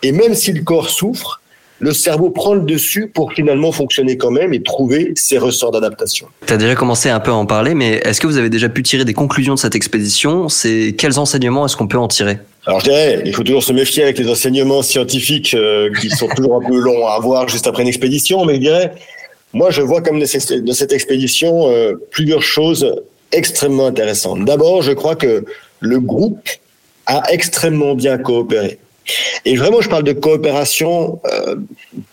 Et 0.03 0.11
même 0.11 0.35
si 0.35 0.53
le 0.53 0.63
corps 0.63 0.89
souffre, 0.89 1.41
le 1.79 1.93
cerveau 1.93 2.29
prend 2.29 2.53
le 2.53 2.61
dessus 2.61 3.07
pour 3.07 3.33
finalement 3.33 3.71
fonctionner 3.71 4.17
quand 4.17 4.31
même 4.31 4.53
et 4.53 4.61
trouver 4.61 5.13
ses 5.15 5.37
ressorts 5.37 5.71
d'adaptation. 5.71 6.27
Tu 6.45 6.53
as 6.53 6.57
déjà 6.57 6.75
commencé 6.75 7.09
un 7.09 7.19
peu 7.19 7.31
à 7.31 7.35
en 7.35 7.45
parler, 7.45 7.75
mais 7.75 8.01
est-ce 8.03 8.19
que 8.19 8.27
vous 8.27 8.37
avez 8.37 8.49
déjà 8.49 8.69
pu 8.69 8.83
tirer 8.83 9.05
des 9.05 9.13
conclusions 9.13 9.53
de 9.53 9.59
cette 9.59 9.75
expédition? 9.75 10.49
C'est 10.49 10.95
quels 10.97 11.19
enseignements 11.19 11.65
est-ce 11.65 11.77
qu'on 11.77 11.87
peut 11.87 11.97
en 11.97 12.07
tirer? 12.07 12.39
Alors 12.65 12.79
je 12.79 12.85
dirais, 12.85 13.21
il 13.25 13.33
faut 13.33 13.43
toujours 13.43 13.63
se 13.63 13.71
méfier 13.71 14.03
avec 14.03 14.17
les 14.17 14.29
enseignements 14.29 14.81
scientifiques 14.81 15.53
euh, 15.53 15.89
qui 16.01 16.09
sont 16.09 16.27
toujours 16.27 16.55
un 16.57 16.67
peu 16.67 16.77
longs 16.77 17.07
à 17.07 17.13
avoir 17.13 17.47
juste 17.47 17.65
après 17.67 17.83
une 17.83 17.87
expédition, 17.87 18.43
mais 18.43 18.55
je 18.55 18.59
dirais, 18.59 18.91
moi 19.53 19.71
je 19.71 19.81
vois 19.81 20.01
comme 20.01 20.19
de 20.19 20.25
cette, 20.25 20.91
expédition 20.91 21.69
euh, 21.69 21.93
plusieurs 22.11 22.41
choses 22.41 23.01
extrêmement 23.31 23.87
intéressantes. 23.87 24.43
D'abord, 24.43 24.81
je 24.81 24.91
crois 24.91 25.15
que 25.15 25.45
le 25.79 25.99
groupe 25.99 26.49
a 27.05 27.23
extrêmement 27.31 27.95
bien 27.95 28.17
coopéré. 28.17 28.79
Et 29.45 29.55
vraiment, 29.55 29.81
je 29.81 29.89
parle 29.89 30.03
de 30.03 30.13
coopération 30.13 31.19
euh, 31.31 31.55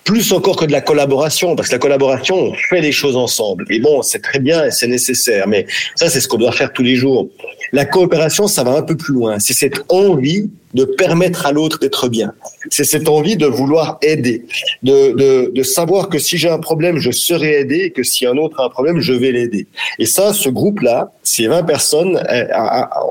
plus 0.04 0.32
encore 0.32 0.56
que 0.56 0.64
de 0.64 0.72
la 0.72 0.80
collaboration, 0.80 1.56
parce 1.56 1.68
que 1.68 1.74
la 1.74 1.78
collaboration, 1.78 2.36
on 2.36 2.54
fait 2.54 2.80
les 2.80 2.92
choses 2.92 3.16
ensemble. 3.16 3.66
Et 3.70 3.80
bon, 3.80 4.02
c'est 4.02 4.22
très 4.22 4.38
bien 4.38 4.64
et 4.64 4.70
c'est 4.70 4.86
nécessaire, 4.86 5.48
mais 5.48 5.66
ça, 5.94 6.08
c'est 6.08 6.20
ce 6.20 6.28
qu'on 6.28 6.38
doit 6.38 6.52
faire 6.52 6.72
tous 6.72 6.82
les 6.82 6.96
jours. 6.96 7.28
La 7.72 7.84
coopération, 7.84 8.46
ça 8.46 8.62
va 8.62 8.72
un 8.72 8.82
peu 8.82 8.96
plus 8.96 9.14
loin. 9.14 9.38
C'est 9.38 9.54
cette 9.54 9.84
envie 9.88 10.50
de 10.74 10.84
permettre 10.84 11.46
à 11.46 11.52
l'autre 11.52 11.78
d'être 11.78 12.08
bien. 12.08 12.34
C'est 12.68 12.84
cette 12.84 13.08
envie 13.08 13.36
de 13.36 13.46
vouloir 13.46 13.98
aider, 14.02 14.44
de, 14.82 15.12
de, 15.12 15.52
de 15.54 15.62
savoir 15.62 16.08
que 16.08 16.18
si 16.18 16.36
j'ai 16.36 16.50
un 16.50 16.58
problème, 16.58 16.98
je 16.98 17.12
serai 17.12 17.60
aidé, 17.60 17.76
et 17.84 17.90
que 17.90 18.02
si 18.02 18.26
un 18.26 18.36
autre 18.36 18.60
a 18.60 18.64
un 18.64 18.68
problème, 18.68 19.00
je 19.00 19.12
vais 19.12 19.30
l'aider. 19.30 19.66
Et 20.00 20.06
ça, 20.06 20.32
ce 20.34 20.48
groupe-là, 20.48 21.12
ces 21.22 21.46
20 21.46 21.62
personnes, 21.62 22.20
euh, 22.28 22.46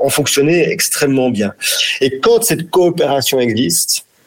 ont 0.02 0.10
fonctionné 0.10 0.68
extrêmement 0.70 1.30
bien. 1.30 1.54
Et 2.02 2.18
quand 2.20 2.42
cette 2.44 2.70
coopération 2.70 3.40
existe, 3.40 3.73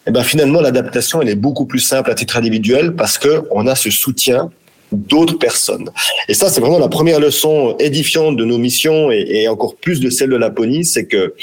eh 0.08 0.12
ben 0.12 0.24
finalement 0.24 0.62
l'adaptation 0.62 1.22
elle 1.22 1.30
est 1.30 1.36
beaucoup 1.36 1.66
plus 1.66 1.80
simple 1.80 2.12
à 2.12 2.16
titre 2.16 2.38
individuel 2.38 2.96
parce 2.96 3.18
que 3.18 3.44
on 3.52 3.68
a 3.68 3.76
ce 3.76 3.90
soutien 3.90 4.50
d'autres 4.92 5.38
personnes. 5.38 5.90
Et 6.30 6.34
ça 6.34 6.50
c'est 6.50 6.62
vraiment 6.62 6.80
la 6.80 6.88
première 6.88 7.20
leçon 7.20 7.76
édifiante 7.80 8.38
de 8.38 8.46
nos 8.46 8.58
missions 8.58 9.12
et, 9.12 9.26
et 9.30 9.48
encore 9.48 9.76
plus 9.76 10.00
de 10.00 10.10
celle 10.10 10.30
de 10.30 10.38
Laponie, 10.38 10.86
c'est 10.86 11.06
que 11.06 11.34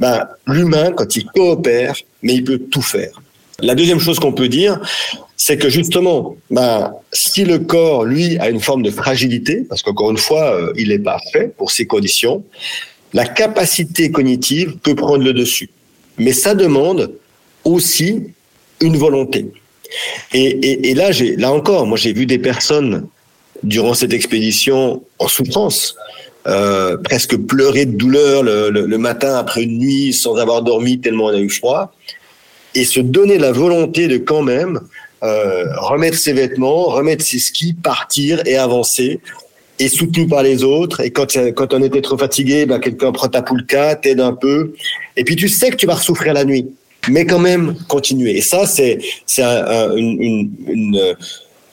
ben, 0.00 0.26
l'humain 0.46 0.92
quand 0.92 1.16
il 1.16 1.26
coopère, 1.26 1.94
mais 2.22 2.34
il 2.34 2.44
peut 2.44 2.58
tout 2.58 2.82
faire. 2.82 3.20
La 3.60 3.74
deuxième 3.74 4.00
chose 4.00 4.18
qu'on 4.18 4.32
peut 4.32 4.48
dire, 4.48 4.80
c'est 5.36 5.56
que 5.56 5.68
justement, 5.68 6.36
ben, 6.50 6.92
si 7.12 7.44
le 7.44 7.58
corps, 7.58 8.04
lui, 8.04 8.38
a 8.38 8.50
une 8.50 8.60
forme 8.60 8.82
de 8.82 8.90
fragilité, 8.90 9.64
parce 9.68 9.82
qu'encore 9.82 10.10
une 10.10 10.18
fois, 10.18 10.54
euh, 10.54 10.72
il 10.76 10.88
n'est 10.88 10.98
pas 10.98 11.18
fait 11.32 11.54
pour 11.56 11.70
ces 11.70 11.86
conditions, 11.86 12.44
la 13.12 13.24
capacité 13.24 14.10
cognitive 14.10 14.76
peut 14.82 14.94
prendre 14.94 15.22
le 15.22 15.32
dessus. 15.32 15.70
Mais 16.18 16.32
ça 16.32 16.54
demande 16.54 17.12
aussi 17.64 18.24
une 18.80 18.96
volonté. 18.96 19.46
Et, 20.32 20.94
là, 20.94 21.12
j'ai, 21.12 21.36
là 21.36 21.52
encore, 21.52 21.86
moi 21.86 21.96
j'ai 21.96 22.12
vu 22.12 22.26
des 22.26 22.38
personnes 22.38 23.06
durant 23.62 23.94
cette 23.94 24.12
expédition 24.12 25.02
en 25.18 25.28
souffrance, 25.28 25.96
euh, 26.46 26.96
presque 26.98 27.36
pleurer 27.36 27.86
de 27.86 27.96
douleur 27.96 28.42
le, 28.42 28.98
matin 28.98 29.36
après 29.36 29.62
une 29.62 29.78
nuit 29.78 30.12
sans 30.12 30.36
avoir 30.36 30.62
dormi 30.62 31.00
tellement 31.00 31.26
on 31.26 31.28
a 31.28 31.38
eu 31.38 31.48
froid, 31.48 31.94
et 32.74 32.84
se 32.84 33.00
donner 33.00 33.38
la 33.38 33.52
volonté 33.52 34.08
de 34.08 34.18
quand 34.18 34.42
même 34.42 34.80
euh, 35.22 35.64
remettre 35.76 36.18
ses 36.18 36.32
vêtements, 36.32 36.84
remettre 36.84 37.24
ses 37.24 37.38
skis, 37.38 37.72
partir 37.72 38.42
et 38.46 38.56
avancer 38.56 39.20
et 39.78 39.88
soutenu 39.88 40.26
par 40.26 40.42
les 40.42 40.62
autres. 40.64 41.00
Et 41.00 41.10
quand, 41.10 41.36
quand 41.54 41.72
on 41.72 41.82
était 41.82 42.02
trop 42.02 42.18
fatigué, 42.18 42.66
ben, 42.66 42.78
quelqu'un 42.78 43.12
prend 43.12 43.28
ta 43.28 43.42
poulka, 43.42 43.96
t'aide 43.96 44.20
un 44.20 44.34
peu. 44.34 44.74
Et 45.16 45.24
puis 45.24 45.36
tu 45.36 45.48
sais 45.48 45.70
que 45.70 45.76
tu 45.76 45.86
vas 45.86 45.96
souffrir 45.96 46.34
la 46.34 46.44
nuit, 46.44 46.66
mais 47.10 47.26
quand 47.26 47.38
même 47.38 47.74
continuer. 47.88 48.36
Et 48.36 48.40
ça, 48.42 48.66
c'est 48.66 48.98
c'est 49.26 49.42
un- 49.42 49.64
un- 49.66 49.96
une, 49.96 50.50
une, 50.68 50.96
euh, 50.96 51.14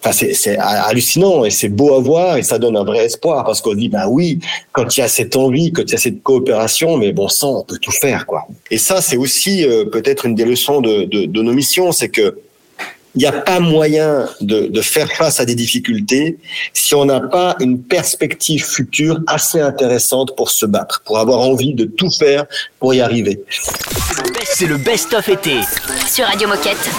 Enfin, 0.04 0.14
c'est, 0.34 0.58
hallucinant 0.58 1.46
et 1.46 1.52
c'est 1.52 1.70
beau 1.70 1.94
à 1.94 2.00
voir 2.02 2.38
et 2.38 2.42
ça 2.42 2.58
donne 2.58 2.76
un 2.76 2.84
vrai 2.84 3.06
espoir 3.06 3.44
parce 3.46 3.62
qu'on 3.62 3.76
dit 3.76 3.88
bah 3.88 4.08
oui 4.10 4.40
quand 4.72 4.98
il 4.98 5.02
y 5.02 5.04
a 5.04 5.08
cette 5.08 5.36
envie 5.36 5.72
quand 5.72 5.84
il 5.84 5.92
y 5.92 5.94
a 5.94 6.00
cette 6.00 6.24
coopération 6.24 6.98
mais 6.98 7.12
bon 7.12 7.28
sang 7.28 7.60
on 7.60 7.64
peut 7.64 7.78
tout 7.80 7.92
faire 7.92 8.26
quoi 8.26 8.48
et 8.72 8.80
ça 8.80 9.00
c'est 9.00 9.16
aussi 9.18 9.64
euh, 9.64 9.86
peut-être 9.86 10.26
une 10.26 10.34
des 10.34 10.46
leçons 10.46 10.82
de, 10.82 11.04
de, 11.04 11.26
de 11.28 11.42
nos 11.44 11.54
missions 11.54 11.92
c'est 11.92 12.10
que 12.10 12.36
il 13.16 13.20
n'y 13.20 13.26
a 13.26 13.32
pas 13.32 13.60
moyen 13.60 14.28
de, 14.40 14.68
de 14.68 14.82
faire 14.82 15.12
face 15.12 15.40
à 15.40 15.46
des 15.46 15.56
difficultés 15.56 16.38
si 16.74 16.96
on 16.96 17.06
n'a 17.06 17.20
pas 17.20 17.56
une 17.60 17.82
perspective 17.82 18.64
future 18.64 19.20
assez 19.28 19.60
intéressante 19.60 20.36
pour 20.36 20.50
se 20.50 20.66
battre, 20.66 21.02
pour 21.06 21.20
avoir 21.20 21.40
envie 21.40 21.74
de 21.74 21.86
tout 21.86 22.10
faire 22.10 22.46
pour 22.80 22.94
y 22.94 23.02
arriver. 23.02 23.44
C'est 24.46 24.68
le 24.68 24.78
best-of 24.78 25.28
été. 25.30 25.60
Sur 26.08 26.26
Radio 26.26 26.48
Moquette. 26.48 26.90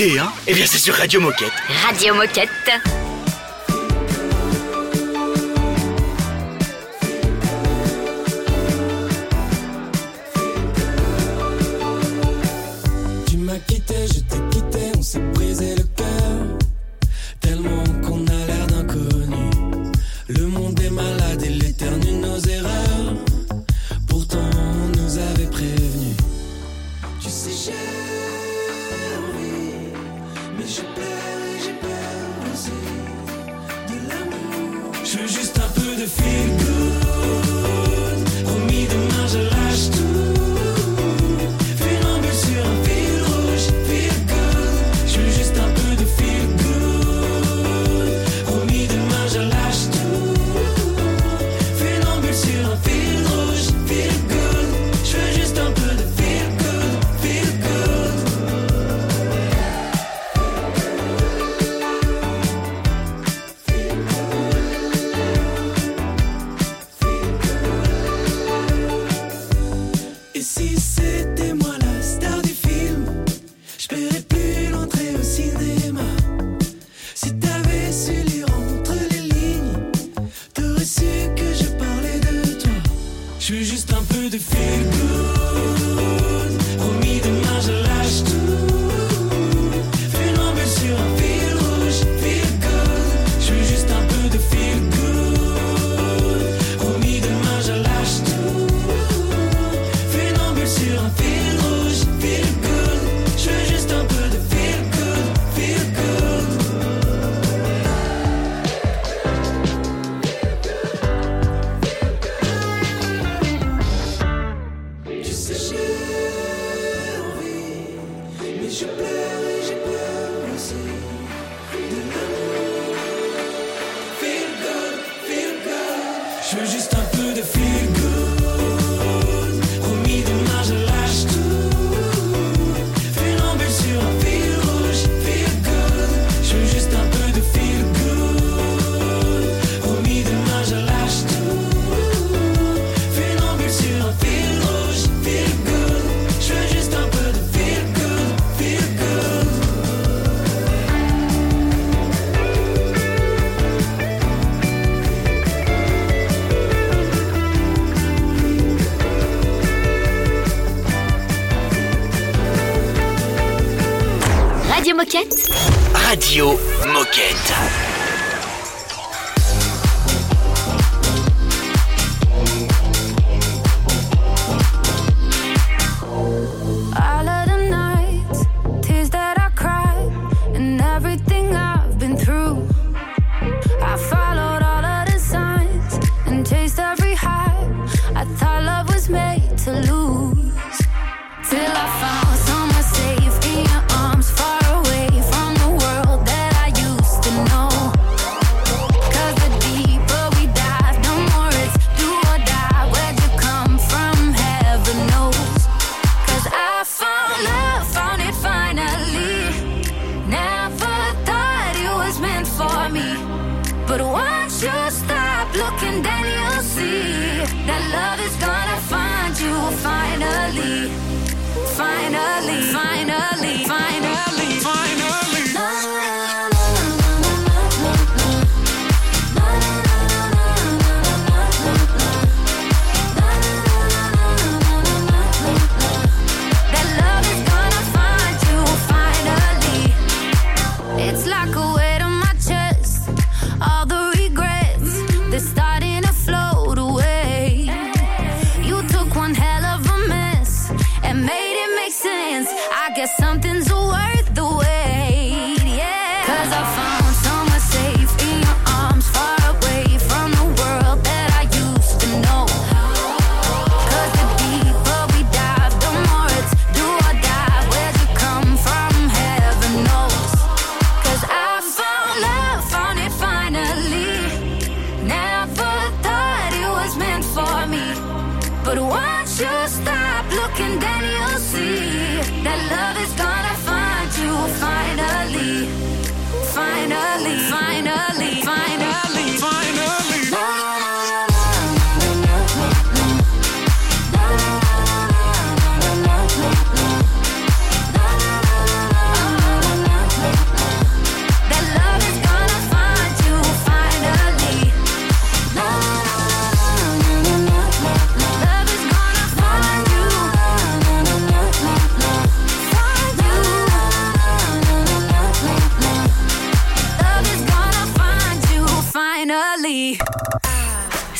Hein. 0.00 0.32
Eh 0.46 0.54
bien, 0.54 0.64
c'est 0.64 0.78
sur 0.78 0.94
Radio 0.94 1.20
Moquette. 1.20 1.52
Radio 1.84 2.14
Moquette. 2.14 3.07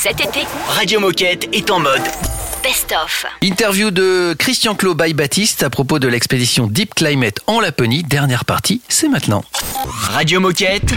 Cet 0.09 0.21
été, 0.27 0.47
Radio 0.69 1.01
Moquette 1.01 1.49
est 1.53 1.71
en 1.71 1.81
mode 1.81 2.01
Best 2.63 2.95
of. 3.05 3.27
Interview 3.43 3.91
de 3.91 4.35
Christian 4.39 4.75
Clos 4.75 4.95
by 4.95 5.13
Baptiste 5.13 5.63
à 5.63 5.69
propos 5.69 5.99
de 5.99 6.09
l'expédition 6.09 6.67
Deep 6.67 6.95
Climate 6.95 7.41
en 7.47 7.61
Laponie. 7.61 8.05
Dernière 8.05 8.47
partie, 8.47 8.81
c'est 8.89 9.09
maintenant. 9.09 9.45
Radio 9.85 10.41
Moquette. 10.41 10.95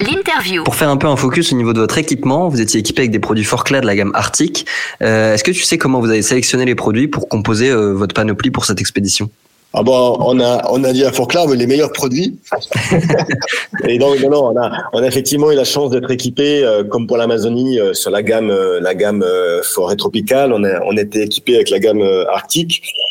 L'interview. 0.00 0.64
Pour 0.64 0.76
faire 0.76 0.88
un 0.88 0.96
peu 0.96 1.08
un 1.08 1.16
focus 1.16 1.52
au 1.52 1.56
niveau 1.56 1.74
de 1.74 1.80
votre 1.80 1.98
équipement, 1.98 2.48
vous 2.48 2.62
étiez 2.62 2.80
équipé 2.80 3.02
avec 3.02 3.10
des 3.10 3.18
produits 3.18 3.44
Forclaz 3.44 3.82
de 3.82 3.86
la 3.86 3.96
gamme 3.96 4.12
Arctic. 4.14 4.64
Euh, 5.02 5.34
Est-ce 5.34 5.44
que 5.44 5.50
tu 5.50 5.62
sais 5.64 5.76
comment 5.76 6.00
vous 6.00 6.08
avez 6.08 6.22
sélectionné 6.22 6.64
les 6.64 6.74
produits 6.74 7.08
pour 7.08 7.28
composer 7.28 7.68
euh, 7.68 7.92
votre 7.92 8.14
panoplie 8.14 8.50
pour 8.50 8.64
cette 8.64 8.80
expédition? 8.80 9.28
Ah 9.74 9.82
bon, 9.82 10.16
on 10.20 10.40
a 10.40 10.66
on 10.70 10.82
a 10.82 10.92
dit 10.94 11.04
à 11.04 11.12
Fort 11.12 11.28
Clark 11.28 11.50
les 11.54 11.66
meilleurs 11.66 11.92
produits. 11.92 12.38
et 13.86 13.98
donc 13.98 14.18
non, 14.20 14.30
non, 14.30 14.44
on 14.46 14.56
a 14.56 14.72
on 14.94 15.02
a 15.02 15.06
effectivement 15.06 15.50
eu 15.52 15.56
la 15.56 15.64
chance 15.64 15.90
d'être 15.90 16.10
équipé 16.10 16.64
euh, 16.64 16.84
comme 16.84 17.06
pour 17.06 17.18
l'Amazonie 17.18 17.78
euh, 17.78 17.92
sur 17.92 18.10
la 18.10 18.22
gamme 18.22 18.50
euh, 18.50 18.80
la 18.80 18.94
gamme 18.94 19.22
euh, 19.22 19.62
forêt 19.62 19.96
tropicale. 19.96 20.54
On 20.54 20.64
a 20.64 20.80
on 20.86 20.96
était 20.96 21.24
équipé 21.24 21.56
avec 21.56 21.68
la 21.68 21.80
gamme 21.80 22.00
euh, 22.00 22.24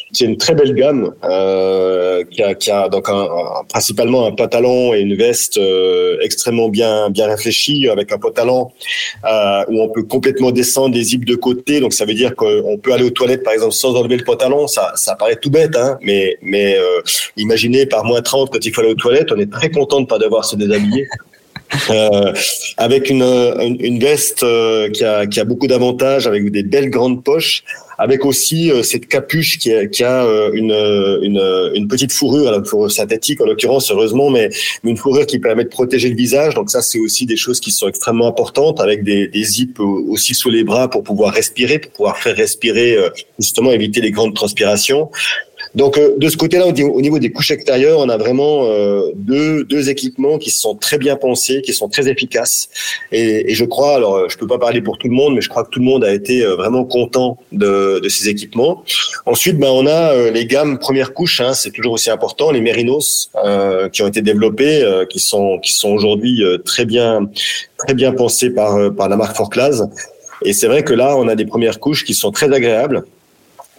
arctique. 0.07 0.17
C'est 0.17 0.25
une 0.25 0.37
très 0.37 0.55
belle 0.55 0.73
gamme 0.73 1.13
euh, 1.23 2.23
qui 2.31 2.41
a 2.43 2.53
qui 2.55 2.71
a 2.71 2.89
donc 2.89 3.09
un, 3.09 3.13
un- 3.13 3.63
principalement 3.69 4.25
un 4.25 4.31
pantalon 4.31 4.93
et 4.93 4.99
une 4.99 5.15
veste 5.15 5.57
euh, 5.57 6.17
extrêmement 6.21 6.69
bien 6.69 7.09
bien 7.09 7.27
réfléchis 7.27 7.87
avec 7.89 8.11
un 8.11 8.17
pantalon 8.17 8.69
euh, 9.25 9.63
où 9.69 9.81
on 9.81 9.89
peut 9.89 10.03
complètement 10.03 10.51
descendre 10.51 10.93
des 10.95 11.03
zips 11.03 11.25
de 11.25 11.35
côté. 11.35 11.79
Donc 11.79 11.93
ça 11.93 12.05
veut 12.05 12.13
dire 12.13 12.35
qu'on 12.35 12.77
peut 12.81 12.93
aller 12.93 13.03
aux 13.03 13.09
toilettes 13.11 13.43
par 13.43 13.53
exemple 13.53 13.73
sans 13.73 13.95
enlever 13.95 14.17
le 14.17 14.23
pantalon. 14.23 14.67
Ça 14.67 14.93
ça 14.95 15.15
paraît 15.15 15.35
tout 15.35 15.49
bête, 15.51 15.75
hein, 15.75 15.97
mais 16.01 16.37
mais 16.41 16.77
euh, 16.77 17.01
imaginez 17.35 17.85
par 17.85 18.03
moins 18.05 18.21
30 18.21 18.49
quand 18.51 18.65
il 18.65 18.73
faut 18.73 18.81
aller 18.81 18.91
aux 18.91 18.95
toilettes, 18.95 19.31
on 19.31 19.37
est 19.39 19.51
très 19.51 19.69
content 19.69 20.01
de 20.01 20.05
pas 20.07 20.17
devoir 20.19 20.45
se 20.45 20.55
déshabiller. 20.55 21.07
Euh, 21.89 22.31
avec 22.77 23.09
une, 23.09 23.23
une, 23.23 23.75
une 23.81 23.99
veste 23.99 24.41
euh, 24.43 24.89
qui, 24.89 25.03
a, 25.03 25.27
qui 25.27 25.41
a 25.41 25.43
beaucoup 25.43 25.67
d'avantages, 25.67 26.25
avec 26.25 26.49
des 26.49 26.63
belles 26.63 26.89
grandes 26.89 27.25
poches, 27.25 27.65
avec 27.97 28.25
aussi 28.25 28.71
euh, 28.71 28.83
cette 28.83 29.07
capuche 29.07 29.57
qui 29.59 29.73
a, 29.73 29.87
qui 29.87 30.03
a 30.03 30.25
euh, 30.25 30.51
une, 30.53 30.71
une, 31.23 31.71
une 31.75 31.87
petite 31.87 32.11
fourrure, 32.11 32.47
alors 32.47 32.59
une 32.59 32.65
fourrure 32.65 32.91
synthétique 32.91 33.41
en 33.41 33.45
l'occurrence, 33.45 33.91
heureusement, 33.91 34.29
mais, 34.29 34.49
une 34.83 34.97
fourrure 34.97 35.25
qui 35.25 35.39
permet 35.39 35.63
de 35.63 35.69
protéger 35.69 36.09
le 36.09 36.15
visage. 36.15 36.53
Donc 36.53 36.69
ça, 36.69 36.81
c'est 36.81 36.99
aussi 36.99 37.25
des 37.25 37.37
choses 37.37 37.59
qui 37.59 37.71
sont 37.71 37.87
extrêmement 37.87 38.27
importantes, 38.27 38.79
avec 38.79 39.03
des, 39.03 39.27
des 39.27 39.43
zips 39.43 39.79
aussi 39.79 40.33
sous 40.33 40.49
les 40.49 40.63
bras 40.63 40.89
pour 40.89 41.03
pouvoir 41.03 41.33
respirer, 41.33 41.79
pour 41.79 41.91
pouvoir 41.91 42.17
faire 42.17 42.35
respirer, 42.35 42.95
euh, 42.95 43.09
justement 43.39 43.71
éviter 43.71 44.01
les 44.01 44.11
grandes 44.11 44.35
transpirations. 44.35 45.09
Donc 45.75 45.97
euh, 45.97 46.15
de 46.17 46.29
ce 46.29 46.37
côté-là, 46.37 46.65
au 46.65 46.71
niveau- 46.71 46.93
au 46.93 47.01
niveau 47.01 47.19
des 47.19 47.31
couches 47.31 47.51
extérieures, 47.51 47.99
on 47.99 48.09
a 48.09 48.17
vraiment 48.17 48.65
euh, 48.65 49.11
deux, 49.15 49.63
deux 49.65 49.89
équipements 49.89 50.37
qui 50.37 50.49
sont 50.49 50.75
très 50.75 50.97
bien 50.97 51.15
pensés, 51.17 51.61
qui 51.61 51.73
sont 51.73 51.89
très 51.89 52.07
efficaces. 52.09 52.69
Et, 53.11 53.51
et 53.51 53.53
je 53.53 53.65
crois, 53.65 53.95
alors 53.95 54.15
euh, 54.15 54.27
je 54.29 54.37
peux 54.37 54.47
pas 54.47 54.59
parler 54.59 54.81
pour 54.81 54.97
tout 54.97 55.07
le 55.07 55.13
monde, 55.13 55.35
mais 55.35 55.41
je 55.41 55.49
crois 55.49 55.63
que 55.65 55.69
tout 55.69 55.79
le 55.79 55.85
monde 55.85 56.03
a 56.03 56.13
été 56.13 56.43
euh, 56.43 56.55
vraiment 56.55 56.85
content 56.85 57.37
de, 57.51 57.67
de 57.99 58.09
ces 58.09 58.29
équipements. 58.29 58.83
Ensuite, 59.25 59.57
ben, 59.57 59.69
on 59.69 59.85
a 59.85 60.13
euh, 60.13 60.31
les 60.31 60.45
gammes 60.45 60.77
première 60.79 61.13
couche, 61.13 61.41
hein, 61.41 61.53
c'est 61.53 61.71
toujours 61.71 61.93
aussi 61.93 62.09
important, 62.09 62.51
les 62.51 62.61
Mérinos 62.61 63.31
euh, 63.43 63.89
qui 63.89 64.01
ont 64.01 64.07
été 64.07 64.21
développés, 64.21 64.83
euh, 64.83 65.05
qui 65.05 65.19
sont 65.19 65.59
qui 65.59 65.73
sont 65.73 65.89
aujourd'hui 65.89 66.43
très 66.65 66.85
bien 66.85 67.29
très 67.77 67.93
bien 67.93 68.11
pensés 68.11 68.49
par 68.49 68.93
par 68.95 69.09
la 69.09 69.15
marque 69.15 69.35
Forclaz. 69.35 69.87
Et 70.43 70.53
c'est 70.53 70.67
vrai 70.67 70.83
que 70.83 70.93
là, 70.93 71.15
on 71.17 71.27
a 71.27 71.35
des 71.35 71.45
premières 71.45 71.79
couches 71.79 72.03
qui 72.05 72.13
sont 72.13 72.31
très 72.31 72.53
agréables, 72.53 73.03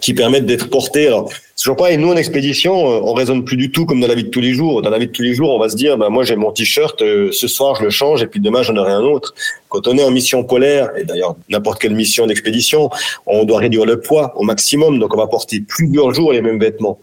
qui 0.01 0.15
permettent 0.15 0.47
d'être 0.47 0.71
portées. 0.71 1.07
Alors, 1.07 1.31
c'est 1.59 1.65
toujours 1.65 1.77
pareil, 1.77 1.99
nous 1.99 2.11
en 2.11 2.17
expédition, 2.17 2.73
euh, 2.73 3.01
on 3.03 3.15
raisonne 3.15 3.45
plus 3.45 3.57
du 3.57 3.73
tout 3.73 3.85
comme 3.85 4.01
dans 4.01 4.07
la 4.07 4.15
vie 4.15 4.25
de 4.25 4.29
tous 4.29 4.41
les 4.41 4.55
jours. 4.55 4.81
Dans 4.81 4.91
la 4.91 4.99
vie 4.99 5.09
de 5.09 5.13
tous 5.13 5.23
les 5.23 5.35
jours, 5.35 5.51
on 5.51 5.59
va 5.59 5.69
se 5.69 5.77
dire, 5.77 5.99
bah, 5.99 6.09
moi 6.09 6.23
j'ai 6.23 6.37
mon 6.37 6.53
t-shirt, 6.53 7.03
euh, 7.03 7.33
ce 7.33 7.49
soir 7.49 7.75
je 7.75 7.83
le 7.83 7.91
change 7.91 8.23
et 8.23 8.27
puis 8.27 8.39
demain 8.39 8.63
j'en 8.63 8.77
aurai 8.77 8.93
un 8.93 9.03
autre. 9.03 9.35
Quand 9.69 9.89
on 9.89 9.99
est 9.99 10.05
en 10.05 10.11
mission 10.11 10.45
polaire, 10.45 10.91
et 10.97 11.05
d'ailleurs 11.05 11.35
n'importe 11.49 11.81
quelle 11.81 11.95
mission 11.95 12.27
d'expédition, 12.27 12.91
on 13.27 13.45
doit 13.45 13.59
réduire 13.59 13.87
le 13.87 14.01
poids 14.01 14.33
au 14.37 14.45
maximum, 14.45 15.01
donc 15.01 15.15
on 15.15 15.19
va 15.19 15.27
porter 15.27 15.61
plusieurs 15.61 16.15
jours 16.15 16.33
les 16.33 16.43
mêmes 16.43 16.61
vêtements. 16.61 16.99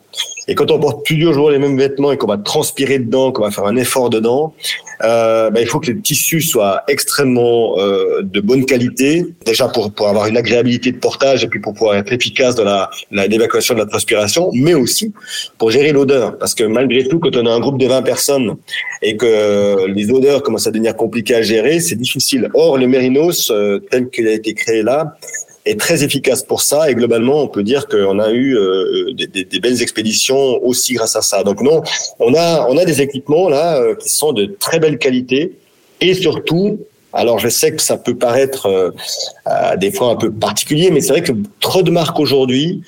Et 0.48 0.56
quand 0.56 0.70
on 0.72 0.80
porte 0.80 1.06
plusieurs 1.06 1.34
jours 1.34 1.52
les 1.52 1.60
mêmes 1.60 1.78
vêtements 1.78 2.12
et 2.12 2.18
qu'on 2.18 2.28
va 2.28 2.38
transpirer 2.38 3.00
dedans, 3.00 3.32
qu'on 3.32 3.44
va 3.44 3.52
faire 3.52 3.66
un 3.66 3.76
effort 3.76 4.10
dedans, 4.10 4.54
euh, 5.04 5.50
bah, 5.50 5.62
il 5.62 5.68
faut 5.68 5.80
que 5.80 5.92
le 5.92 6.02
tissu 6.02 6.42
soit 6.42 6.84
extrêmement 6.88 7.80
euh, 7.80 8.22
de 8.22 8.40
bonne 8.42 8.66
qualité, 8.66 9.26
déjà 9.46 9.68
pour, 9.68 9.92
pour 9.92 10.08
avoir 10.08 10.28
une 10.28 10.38
agréabilité 10.38 10.92
de 10.92 10.98
portage 10.98 11.44
et 11.44 11.48
puis 11.48 11.60
pour 11.60 11.74
pouvoir 11.74 11.96
être 11.96 12.12
efficace 12.14 12.56
dans 12.56 12.64
la, 12.64 12.90
la 13.12 13.28
l'évacuation 13.28 13.74
de 13.74 13.80
la 13.80 13.86
transpiration, 13.86 14.52
mais 14.54 14.74
aussi 14.74 15.14
pour 15.58 15.72
gérer 15.72 15.92
l'odeur. 15.92 16.38
Parce 16.38 16.56
que 16.56 16.64
malgré 16.64 17.08
tout, 17.08 17.20
quand 17.20 17.36
on 17.36 17.46
a 17.46 17.52
un 17.52 17.60
groupe 17.60 17.80
de 17.80 17.88
20 17.88 18.02
personnes 18.04 18.56
et 19.02 19.18
que 19.18 19.86
les 19.88 20.12
odeurs 20.12 20.44
commencent 20.44 20.68
à 20.68 20.72
devenir 20.72 20.96
compliquées 20.96 21.36
à 21.36 21.42
gérer, 21.42 21.80
c'est 21.80 21.96
difficile. 21.96 22.50
Or, 22.54 22.78
le 22.78 22.88
Mérinos, 22.88 23.52
euh, 23.52 23.80
tel 23.92 24.10
qu'il 24.10 24.28
a 24.28 24.32
été 24.32 24.54
créé 24.54 24.84
là, 24.84 25.18
est 25.66 25.80
très 25.80 26.04
efficace 26.04 26.44
pour 26.44 26.62
ça 26.62 26.90
et 26.90 26.96
globalement 26.96 27.42
on 27.42 27.48
peut 27.48 27.64
dire 27.64 27.88
qu'on 27.88 28.20
a 28.20 28.32
eu 28.32 28.56
euh, 28.58 29.14
des, 29.14 29.28
des- 29.28 29.46
des 29.46 29.60
belles 29.60 29.82
expéditions 29.82 30.64
aussi 30.64 30.94
grâce 30.94 31.16
à 31.16 31.22
ça. 31.22 31.44
Donc 31.44 31.62
non, 31.62 31.82
on 32.20 32.34
a 32.36 32.68
on 32.70 32.78
a 32.78 32.86
des 32.86 33.02
équipements 33.02 33.50
là 33.50 33.78
euh, 33.82 33.96
qui 33.96 34.10
sont 34.10 34.32
de 34.34 34.46
très 34.46 34.80
belle 34.80 34.98
qualité 35.00 35.54
et 36.02 36.14
surtout 36.14 36.80
alors 37.14 37.40
je 37.40 37.48
sais 37.50 37.72
que 37.74 37.82
ça 37.82 37.98
peut 37.98 38.16
paraître 38.16 38.66
euh, 38.68 38.92
des 39.78 39.92
fois 39.92 40.10
un 40.12 40.16
peu 40.18 40.32
particulier 40.32 40.92
mais 40.92 41.02
c'est 41.02 41.14
vrai 41.14 41.24
que 41.24 41.32
trop 41.62 41.82
de 41.82 41.90
marques 41.92 42.20
aujourd'hui 42.20 42.82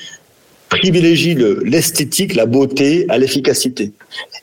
privilégient 0.69 1.35
le- 1.35 1.61
l'esthétique, 1.65 2.35
la 2.35 2.45
beauté 2.45 3.05
à 3.09 3.17
l'efficacité. 3.17 3.91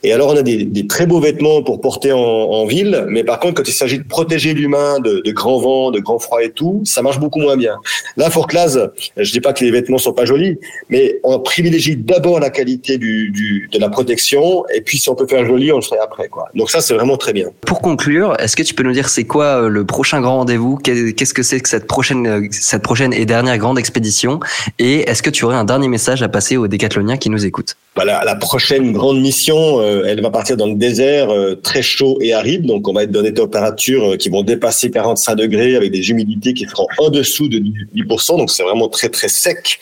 Et 0.02 0.12
alors 0.12 0.28
on 0.32 0.36
a 0.36 0.42
des, 0.42 0.86
très 0.86 1.06
beaux 1.06 1.20
vêtements 1.20 1.62
pour 1.62 1.80
porter 1.80 2.12
en, 2.12 2.66
ville, 2.66 3.04
mais 3.08 3.24
par 3.24 3.40
contre 3.40 3.54
quand 3.54 3.68
il 3.68 3.72
s'agit 3.72 3.98
de 3.98 4.04
protéger 4.04 4.52
l'humain 4.54 5.00
de, 5.00 5.22
de 5.24 5.30
grands 5.32 5.58
vents, 5.58 5.90
de 5.90 5.98
grands 6.00 6.18
froids 6.18 6.42
et 6.42 6.50
tout, 6.50 6.82
ça 6.84 7.02
marche 7.02 7.18
beaucoup 7.18 7.40
moins 7.40 7.56
bien. 7.56 7.74
Là, 8.16 8.30
Forclaz, 8.30 8.90
je 9.16 9.32
dis 9.32 9.40
pas 9.40 9.52
que 9.52 9.64
les 9.64 9.70
vêtements 9.70 9.98
sont 9.98 10.12
pas 10.12 10.24
jolis, 10.24 10.58
mais 10.90 11.18
on 11.24 11.38
privilégie 11.40 11.96
d'abord 11.96 12.38
la 12.40 12.50
qualité 12.50 12.98
de 12.98 13.78
la 13.78 13.88
protection, 13.88 14.64
et 14.74 14.80
puis 14.80 14.98
si 14.98 15.08
on 15.08 15.14
peut 15.14 15.26
faire 15.26 15.44
joli, 15.46 15.72
on 15.72 15.76
le 15.76 15.82
ferait 15.82 15.98
après. 16.02 16.28
Donc 16.54 16.70
ça, 16.70 16.80
c'est 16.80 16.94
vraiment 16.94 17.16
très 17.16 17.32
bien. 17.32 17.48
Pour 17.66 17.80
conclure, 17.80 18.34
est-ce 18.38 18.56
que 18.56 18.62
tu 18.62 18.74
peux 18.74 18.82
nous 18.82 18.92
dire 18.92 19.08
c'est 19.08 19.24
quoi 19.24 19.62
euh, 19.64 19.68
le 19.68 19.84
prochain 19.84 20.20
grand 20.20 20.36
rendez-vous? 20.38 20.76
Qu'est- 20.76 21.12
Qu'est-ce 21.14 21.34
que 21.34 21.42
c'est 21.42 21.60
que 21.60 21.68
cette 21.68 21.86
prochaine, 21.86 22.48
cette 22.50 22.82
prochaine 22.82 23.12
et 23.12 23.26
dernière 23.26 23.58
grande 23.58 23.78
expédition? 23.78 24.40
Et 24.78 25.00
est-ce 25.08 25.22
que 25.22 25.30
tu 25.30 25.44
aurais 25.44 25.56
un 25.56 25.64
dernier 25.64 25.88
message 25.88 26.13
à 26.22 26.28
passer 26.28 26.56
aux 26.56 26.68
décathloniens 26.68 27.16
qui 27.16 27.30
nous 27.30 27.44
écoutent 27.44 27.76
Bah, 27.96 28.04
la, 28.04 28.34
prochaine 28.36 28.92
grande 28.92 29.20
mission, 29.20 29.80
euh, 29.80 30.04
elle 30.06 30.20
va 30.20 30.30
partir 30.30 30.56
dans 30.56 30.66
le 30.66 30.74
désert 30.74 31.30
euh, 31.30 31.54
très 31.54 31.82
chaud 31.82 32.18
et 32.20 32.32
aride. 32.32 32.66
Donc, 32.66 32.86
on 32.88 32.92
va 32.92 33.04
être 33.04 33.10
dans 33.10 33.22
des 33.22 33.34
températures 33.34 34.12
euh, 34.12 34.16
qui 34.16 34.28
vont 34.28 34.42
dépasser 34.42 34.90
45 34.90 35.34
degrés 35.34 35.76
avec 35.76 35.90
des 35.90 36.10
humidités 36.10 36.54
qui 36.54 36.64
seront 36.66 36.86
en 36.98 37.10
dessous 37.10 37.48
de 37.48 37.58
10%. 37.58 38.38
Donc, 38.38 38.50
c'est 38.50 38.62
vraiment 38.62 38.88
très, 38.88 39.08
très 39.08 39.28
sec. 39.28 39.78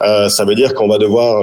Ça 0.00 0.44
veut 0.46 0.54
dire 0.54 0.74
qu'on 0.74 0.88
va 0.88 0.98
devoir 0.98 1.42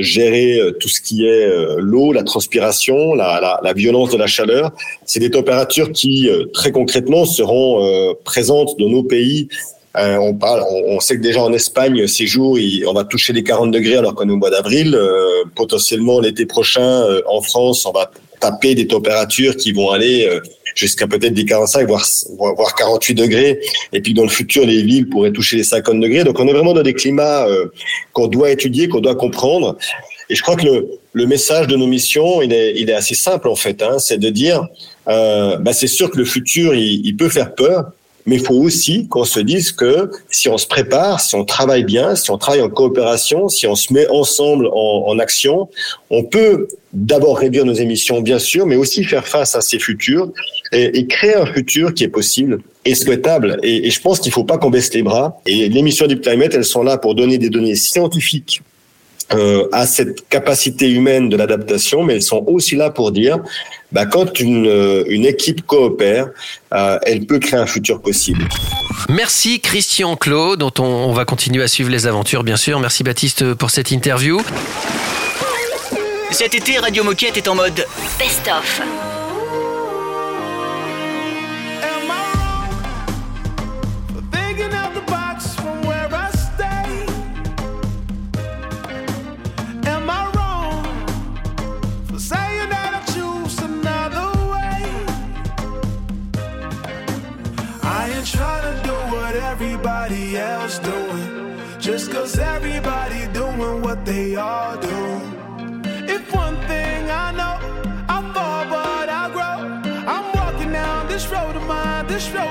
gérer 0.00 0.58
tout 0.80 0.88
ce 0.88 1.00
qui 1.00 1.26
est 1.26 1.48
l'eau, 1.78 2.12
la 2.12 2.22
transpiration, 2.22 3.14
la, 3.14 3.72
violence 3.74 4.10
de 4.10 4.16
la 4.16 4.26
chaleur. 4.26 4.72
C'est 5.04 5.20
des 5.20 5.30
températures 5.30 5.92
qui, 5.92 6.28
très 6.52 6.72
concrètement, 6.72 7.24
seront 7.24 8.14
présentes 8.24 8.76
dans 8.78 8.88
nos 8.88 9.02
pays 9.02 9.48
euh, 9.96 10.16
on 10.18 10.34
parle, 10.34 10.62
on, 10.70 10.96
on 10.96 11.00
sait 11.00 11.16
que 11.16 11.22
déjà 11.22 11.42
en 11.42 11.52
Espagne, 11.52 12.06
ces 12.06 12.26
jours, 12.26 12.58
il- 12.58 12.86
on 12.86 12.92
va 12.92 13.04
toucher 13.04 13.32
les 13.32 13.42
40 13.42 13.70
degrés 13.72 13.96
alors 13.96 14.14
qu'on 14.14 14.28
est 14.28 14.32
au 14.32 14.36
mois 14.36 14.50
d'avril. 14.50 14.94
Euh, 14.94 15.44
potentiellement 15.56 16.20
l'été 16.20 16.46
prochain, 16.46 16.82
euh, 17.02 17.22
en 17.26 17.40
France, 17.42 17.84
on 17.86 17.92
va 17.92 18.10
taper 18.40 18.74
des 18.74 18.86
températures 18.86 19.56
qui 19.56 19.72
vont 19.72 19.90
aller 19.90 20.26
euh, 20.30 20.40
jusqu'à 20.76 21.06
peut-être 21.08 21.34
des 21.34 21.44
45, 21.44 21.86
voire, 21.88 22.06
voire 22.38 22.54
voire 22.54 22.74
48 22.76 23.14
degrés. 23.14 23.58
Et 23.92 24.00
puis 24.00 24.14
dans 24.14 24.22
le 24.22 24.28
futur, 24.28 24.64
les 24.64 24.82
villes 24.82 25.08
pourraient 25.08 25.32
toucher 25.32 25.56
les 25.56 25.64
50 25.64 25.98
degrés. 26.00 26.22
Donc 26.24 26.38
on 26.38 26.46
est 26.46 26.52
vraiment 26.52 26.72
dans 26.72 26.82
des 26.82 26.94
climats 26.94 27.46
euh, 27.48 27.66
qu'on 28.12 28.28
doit 28.28 28.50
étudier, 28.50 28.88
qu'on 28.88 29.00
doit 29.00 29.16
comprendre. 29.16 29.76
Et 30.30 30.36
je 30.36 30.42
crois 30.42 30.54
que 30.54 30.64
le, 30.64 30.86
le 31.12 31.26
message 31.26 31.66
de 31.66 31.74
nos 31.74 31.88
missions, 31.88 32.40
il 32.40 32.52
est, 32.52 32.74
il 32.76 32.88
est 32.88 32.94
assez 32.94 33.16
simple 33.16 33.48
en 33.48 33.56
fait. 33.56 33.82
Hein, 33.82 33.98
c'est 33.98 34.18
de 34.18 34.30
dire, 34.30 34.68
euh, 35.08 35.56
bah, 35.56 35.72
c'est 35.72 35.88
sûr 35.88 36.08
que 36.12 36.16
le 36.18 36.24
futur, 36.24 36.72
il, 36.76 37.04
il 37.04 37.16
peut 37.16 37.28
faire 37.28 37.54
peur. 37.56 37.90
Mais 38.26 38.36
il 38.36 38.44
faut 38.44 38.54
aussi 38.54 39.08
qu'on 39.08 39.24
se 39.24 39.40
dise 39.40 39.72
que 39.72 40.10
si 40.30 40.48
on 40.48 40.58
se 40.58 40.66
prépare, 40.66 41.20
si 41.20 41.34
on 41.34 41.44
travaille 41.44 41.84
bien, 41.84 42.14
si 42.16 42.30
on 42.30 42.38
travaille 42.38 42.62
en 42.62 42.68
coopération, 42.68 43.48
si 43.48 43.66
on 43.66 43.74
se 43.74 43.92
met 43.92 44.08
ensemble 44.08 44.68
en, 44.72 45.18
action, 45.18 45.68
on 46.10 46.24
peut 46.24 46.68
d'abord 46.92 47.38
réduire 47.38 47.64
nos 47.64 47.74
émissions, 47.74 48.20
bien 48.20 48.38
sûr, 48.38 48.66
mais 48.66 48.76
aussi 48.76 49.04
faire 49.04 49.26
face 49.26 49.54
à 49.54 49.60
ces 49.60 49.78
futurs 49.78 50.30
et, 50.72 51.06
créer 51.06 51.34
un 51.34 51.46
futur 51.46 51.94
qui 51.94 52.04
est 52.04 52.08
possible 52.08 52.60
et 52.84 52.94
souhaitable. 52.94 53.58
Et, 53.62 53.86
et 53.86 53.90
je 53.90 54.00
pense 54.00 54.20
qu'il 54.20 54.30
ne 54.30 54.34
faut 54.34 54.44
pas 54.44 54.58
qu'on 54.58 54.70
baisse 54.70 54.92
les 54.94 55.02
bras. 55.02 55.40
Et 55.46 55.68
les 55.68 55.82
missions 55.82 56.06
Deep 56.06 56.22
Climate, 56.22 56.54
elles 56.54 56.64
sont 56.64 56.82
là 56.82 56.98
pour 56.98 57.14
donner 57.14 57.38
des 57.38 57.50
données 57.50 57.76
scientifiques 57.76 58.62
euh, 59.32 59.68
à 59.72 59.86
cette 59.86 60.28
capacité 60.28 60.90
humaine 60.90 61.28
de 61.28 61.36
l'adaptation, 61.36 62.02
mais 62.02 62.14
elles 62.14 62.22
sont 62.22 62.44
aussi 62.46 62.76
là 62.76 62.90
pour 62.90 63.12
dire, 63.12 63.38
bah, 63.92 64.06
quand 64.06 64.40
une, 64.40 64.66
euh, 64.66 65.04
une 65.08 65.24
équipe 65.24 65.66
coopère, 65.66 66.30
euh, 66.74 66.98
elle 67.04 67.26
peut 67.26 67.38
créer 67.38 67.60
un 67.60 67.66
futur 67.66 68.00
possible. 68.00 68.48
Merci 69.08 69.60
Christian 69.60 70.16
Claude, 70.16 70.58
dont 70.58 70.72
on, 70.78 70.84
on 70.84 71.12
va 71.12 71.24
continuer 71.24 71.62
à 71.62 71.68
suivre 71.68 71.90
les 71.90 72.06
aventures, 72.06 72.44
bien 72.44 72.56
sûr. 72.56 72.80
Merci 72.80 73.04
Baptiste 73.04 73.54
pour 73.54 73.70
cette 73.70 73.90
interview. 73.90 74.40
Cet 76.30 76.54
été, 76.54 76.78
Radio 76.78 77.04
Moquette 77.04 77.36
est 77.36 77.48
en 77.48 77.54
mode 77.54 77.84
Best 78.18 78.48
else 100.40 100.78
doing. 100.78 101.28
Just 101.78 102.10
cause 102.10 102.38
everybody 102.38 103.20
doing 103.32 103.82
what 103.82 104.04
they 104.04 104.36
all 104.36 104.76
do. 104.76 105.00
If 106.14 106.22
one 106.34 106.56
thing 106.70 107.10
I 107.24 107.28
know, 107.40 107.56
I 108.08 108.18
fall 108.34 108.64
but 108.74 109.08
I 109.22 109.24
grow. 109.36 109.58
I'm 110.14 110.26
walking 110.38 110.72
down 110.72 111.08
this 111.08 111.26
road 111.28 111.54
of 111.56 111.64
mine, 111.66 112.06
this 112.06 112.28
road. 112.30 112.49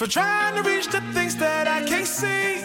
for 0.00 0.06
trying 0.06 0.54
to 0.54 0.62
reach 0.62 0.86
the 0.86 1.00
things 1.12 1.36
that 1.36 1.68
I 1.68 1.84
can't 1.84 2.06
see. 2.06 2.62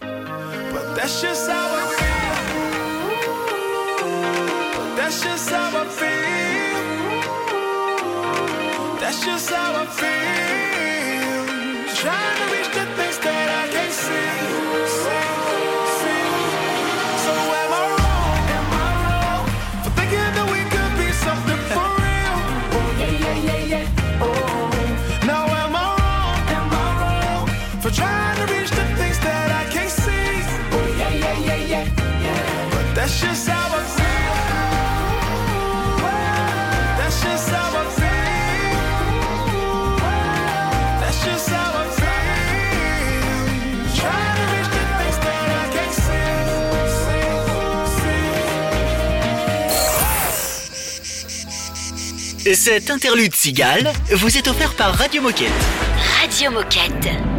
But 0.00 0.94
that's 0.96 1.20
just 1.20 1.46
how 1.46 1.68
I 1.82 1.84
feel. 1.98 2.56
That's 4.96 5.22
just 5.22 5.50
how 5.50 5.82
I 5.82 5.84
feel. 6.00 6.80
That's 8.98 9.20
just 9.26 9.50
how 9.50 9.82
I 9.82 9.84
feel. 10.00 10.24
Trying 11.96 12.43
Cet 52.52 52.90
interlude 52.90 53.34
cigale 53.34 53.90
vous 54.10 54.36
est 54.36 54.48
offert 54.48 54.74
par 54.74 54.94
Radio 54.94 55.22
Moquette. 55.22 55.50
Radio 56.20 56.50
Moquette. 56.50 57.33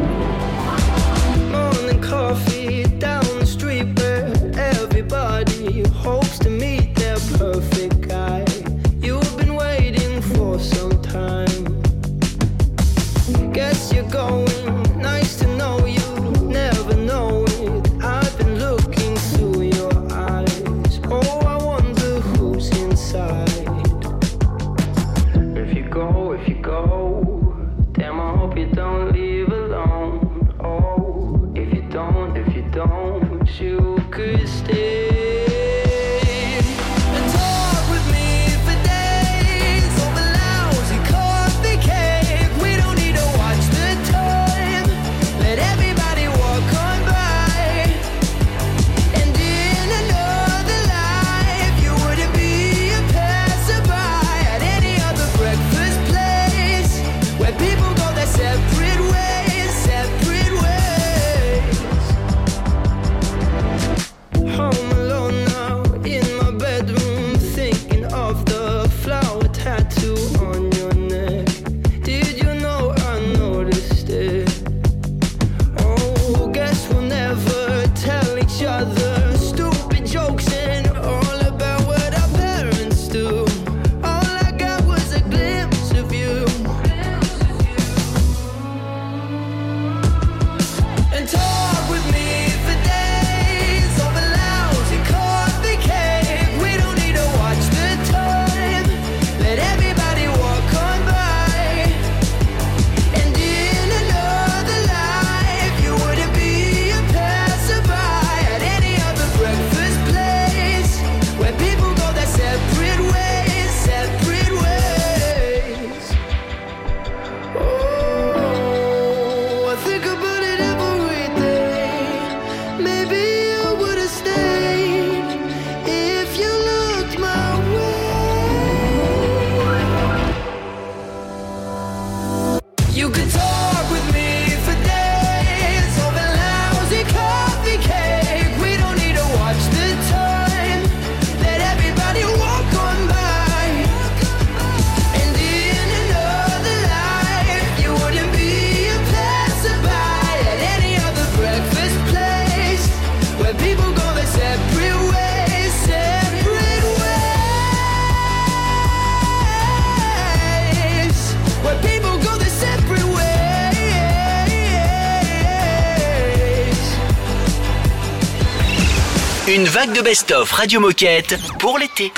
Une 169.55 169.67
vague 169.67 169.93
de 169.93 170.01
best-of 170.01 170.51
Radio 170.51 170.81
Moquette 170.81 171.39
pour 171.59 171.79
l'été. 171.79 172.11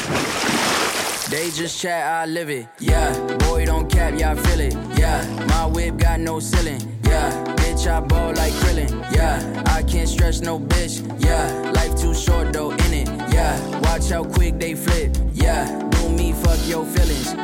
They 1.30 1.52
just 1.52 1.80
chat, 1.80 2.24
I 2.24 2.26
live 2.26 2.50
it. 2.50 2.66
Yeah, 2.80 3.14
boy, 3.48 3.64
don't 3.64 3.88
cap, 3.88 4.16
I 4.16 4.34
feel 4.34 4.60
it. 4.60 4.76
Yeah, 4.98 5.24
my 5.48 5.68
whip 5.68 5.98
got 5.98 6.20
no 6.20 6.40
ceiling. 6.40 6.82
Yeah, 7.04 7.30
bitch, 7.58 7.86
I 7.86 8.00
ball 8.00 8.34
like 8.34 8.54
krillin. 8.54 8.90
Yeah, 9.14 9.40
I 9.68 9.84
can't 9.84 10.10
stretch 10.10 10.42
no 10.42 10.60
bitch. 10.60 11.04
Yeah, 11.24 11.72
life 11.76 11.96
too 11.96 12.16
short 12.16 12.54
though, 12.54 12.72
in 12.72 12.94
it. 12.94 13.08
Yeah, 13.32 13.56
watch 13.82 14.10
how 14.10 14.24
quick 14.24 14.58
they 14.58 14.74
flip. 14.74 15.16
Yeah, 15.32 15.68
do 15.92 16.10
me, 16.10 16.34
fuck 16.34 16.58
your 16.68 16.86
feelings. 16.86 17.36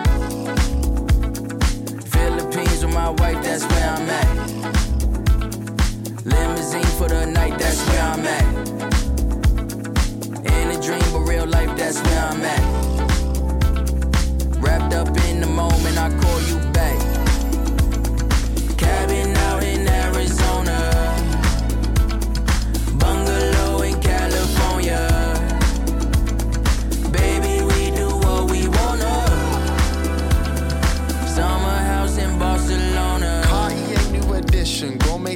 Philippines 2.09 2.83
with 2.83 2.95
my 2.95 3.11
wife, 3.11 3.43
that's 3.43 3.63
where 3.65 3.89
I'm 3.91 4.09
at. 4.09 4.27
Limousine 6.25 6.83
for 6.97 7.07
the 7.07 7.27
night, 7.27 7.59
that's 7.59 7.87
where 7.89 8.01
I'm 8.01 8.25
at. 8.25 9.12
Dream, 10.84 10.99
but 11.13 11.19
real 11.21 11.45
life, 11.45 11.77
that's 11.77 12.01
where 12.01 12.19
I'm 12.19 12.43
at. 12.43 12.61
Wrapped 14.57 14.93
up 14.93 15.07
in 15.29 15.39
the 15.39 15.47
moment, 15.47 15.97
I 15.97 16.09
call 16.09 16.41
you 16.41 16.57
back. 16.73 17.12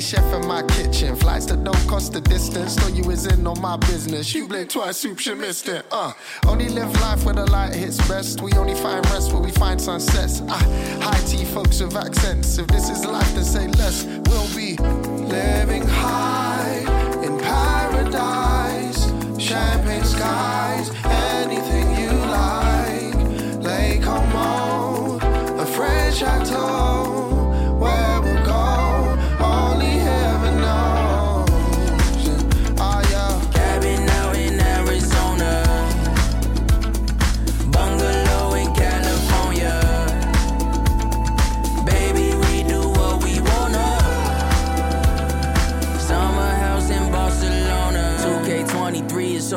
Chef 0.07 0.33
in 0.33 0.47
my 0.47 0.63
kitchen. 0.63 1.15
Flights 1.17 1.47
that 1.47 1.63
don't 1.65 1.87
cost 1.87 2.13
the 2.13 2.21
distance. 2.21 2.75
Thought 2.75 2.95
you 2.95 3.11
is 3.11 3.25
in 3.25 3.45
on 3.45 3.59
my 3.61 3.75
business. 3.75 4.33
You 4.33 4.47
blinked 4.47 4.71
twice, 4.71 4.97
soup, 4.97 5.25
you 5.25 5.35
missed 5.35 5.67
it. 5.67 5.85
Uh, 5.91 6.13
only 6.47 6.69
live 6.69 6.93
life 7.01 7.25
where 7.25 7.35
the 7.35 7.45
light 7.51 7.73
hits 7.75 7.97
best. 8.07 8.41
We 8.41 8.53
only 8.53 8.75
find 8.75 9.05
rest 9.07 9.33
where 9.33 9.41
we 9.41 9.51
find 9.51 9.79
sunsets. 9.81 10.41
Ah, 10.47 10.63
high 11.01 11.19
tea 11.27 11.43
folks 11.43 11.81
with 11.81 11.95
accents. 11.97 12.57
If 12.57 12.67
this 12.67 12.89
is 12.89 13.05
life, 13.05 13.33
then 13.35 13.43
say 13.43 13.67
less. 13.67 14.05
We'll 14.05 14.55
be 14.55 14.77
living 14.77 15.85
high 15.85 16.79
in 17.25 17.37
paradise. 17.39 19.11
Champagne 19.37 20.05
skies, 20.05 20.89
anything 21.03 21.87
you 22.01 22.11
like. 22.39 23.15
Lake 23.61 24.03
Como, 24.03 25.19
a 25.59 25.65
French 25.65 26.15
chateau. 26.15 27.16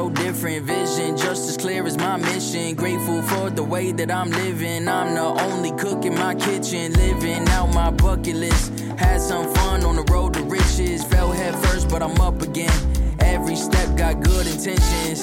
So 0.01 0.09
different. 0.09 0.65
Vision 0.65 1.17
just 1.17 1.49
as 1.51 1.57
clear 1.57 1.87
as 1.87 1.97
my 1.99 2.17
mission. 2.17 2.75
Grateful 2.75 3.21
for 3.23 3.51
the 3.51 3.63
way 3.63 3.93
that 3.93 4.11
I'm 4.11 4.31
living. 4.31 4.89
I'm 4.89 5.15
the 5.15 5.29
only 5.49 5.73
cook 5.73 6.05
in 6.05 6.15
my 6.15 6.35
kitchen. 6.35 6.93
Living 6.95 7.47
out 7.49 7.75
my 7.75 7.91
bucket 7.91 8.37
list. 8.37 8.81
Had 8.99 9.21
some 9.21 9.47
fun 9.55 9.85
on 9.85 9.97
the 9.97 10.05
road 10.13 10.35
to 10.35 10.43
riches. 10.43 11.05
Fell 11.05 11.31
head 11.33 11.55
first, 11.65 11.91
but 11.91 12.03
I'm 12.03 12.19
up 12.21 12.41
again. 12.41 12.79
Every 13.21 13.57
step 13.57 13.89
got 13.97 14.23
good 14.23 14.47
intentions. 14.47 15.21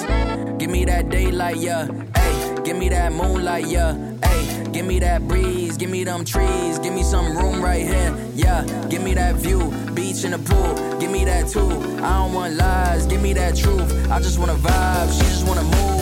Give 0.60 0.70
me 0.70 0.84
that 0.84 1.08
daylight, 1.08 1.56
yeah. 1.56 1.88
Hey, 2.14 2.56
give 2.64 2.76
me 2.76 2.88
that 2.90 3.12
moonlight, 3.12 3.66
yeah. 3.66 4.07
Hey, 4.24 4.66
give 4.72 4.86
me 4.86 4.98
that 5.00 5.26
breeze, 5.26 5.76
give 5.76 5.90
me 5.90 6.04
them 6.04 6.24
trees, 6.24 6.78
give 6.78 6.92
me 6.92 7.02
some 7.02 7.36
room 7.36 7.62
right 7.62 7.84
here, 7.86 8.16
yeah. 8.34 8.64
Give 8.88 9.02
me 9.02 9.14
that 9.14 9.36
view, 9.36 9.70
beach 9.94 10.24
in 10.24 10.32
the 10.32 10.38
pool, 10.38 10.74
give 10.98 11.10
me 11.10 11.24
that 11.24 11.48
too. 11.48 11.70
I 12.02 12.18
don't 12.18 12.32
want 12.32 12.54
lies, 12.54 13.06
give 13.06 13.22
me 13.22 13.32
that 13.34 13.56
truth. 13.56 14.10
I 14.10 14.18
just 14.20 14.38
wanna 14.38 14.54
vibe, 14.54 15.12
she 15.12 15.20
just 15.20 15.46
wanna 15.46 15.62
move, 15.62 15.97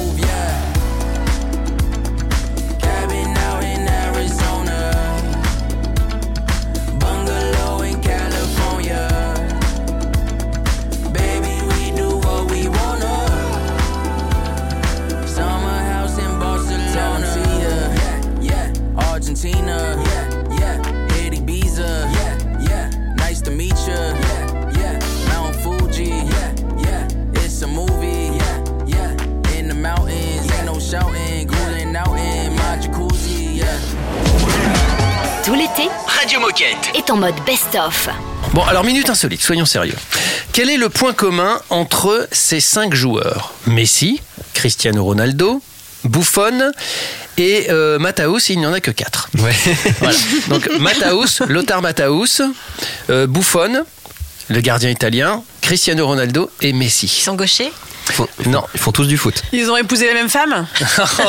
Tout 35.46 35.54
l'été 35.54 35.88
Radio 36.08 36.40
Moquette. 36.40 36.90
est 36.96 37.08
en 37.08 37.16
mode 37.16 37.36
best-of. 37.46 38.08
Bon, 38.52 38.64
alors 38.64 38.82
minute 38.82 39.08
insolite, 39.08 39.40
soyons 39.40 39.64
sérieux. 39.64 39.94
Quel 40.52 40.68
est 40.68 40.76
le 40.76 40.88
point 40.88 41.12
commun 41.12 41.60
entre 41.70 42.28
ces 42.32 42.58
cinq 42.58 42.94
joueurs? 42.94 43.54
Messi, 43.68 44.20
Cristiano 44.54 45.04
Ronaldo, 45.04 45.62
Buffon 46.02 46.72
et 47.38 47.66
euh, 47.70 48.00
Mataus, 48.00 48.48
il 48.48 48.58
n'y 48.58 48.66
en 48.66 48.72
a 48.72 48.80
que 48.80 48.90
quatre. 48.90 49.30
Voilà. 50.00 50.18
Donc 50.48 50.68
Mataus, 50.80 51.42
Lothar 51.46 51.80
Mataus, 51.80 52.42
euh, 53.10 53.28
Buffon, 53.28 53.84
le 54.48 54.60
gardien 54.60 54.90
italien, 54.90 55.44
Cristiano 55.60 56.08
Ronaldo 56.08 56.50
et 56.60 56.72
Messi. 56.72 57.06
Ils 57.06 57.22
sont 57.22 57.36
gauchers? 57.36 57.70
Non. 58.46 58.64
Ils 58.74 58.80
font 58.80 58.92
tous 58.92 59.06
du 59.06 59.16
foot. 59.16 59.42
Ils 59.52 59.70
ont 59.70 59.76
épousé 59.76 60.06
la 60.06 60.14
même 60.14 60.28
femme 60.28 60.66
Oh, 60.98 61.24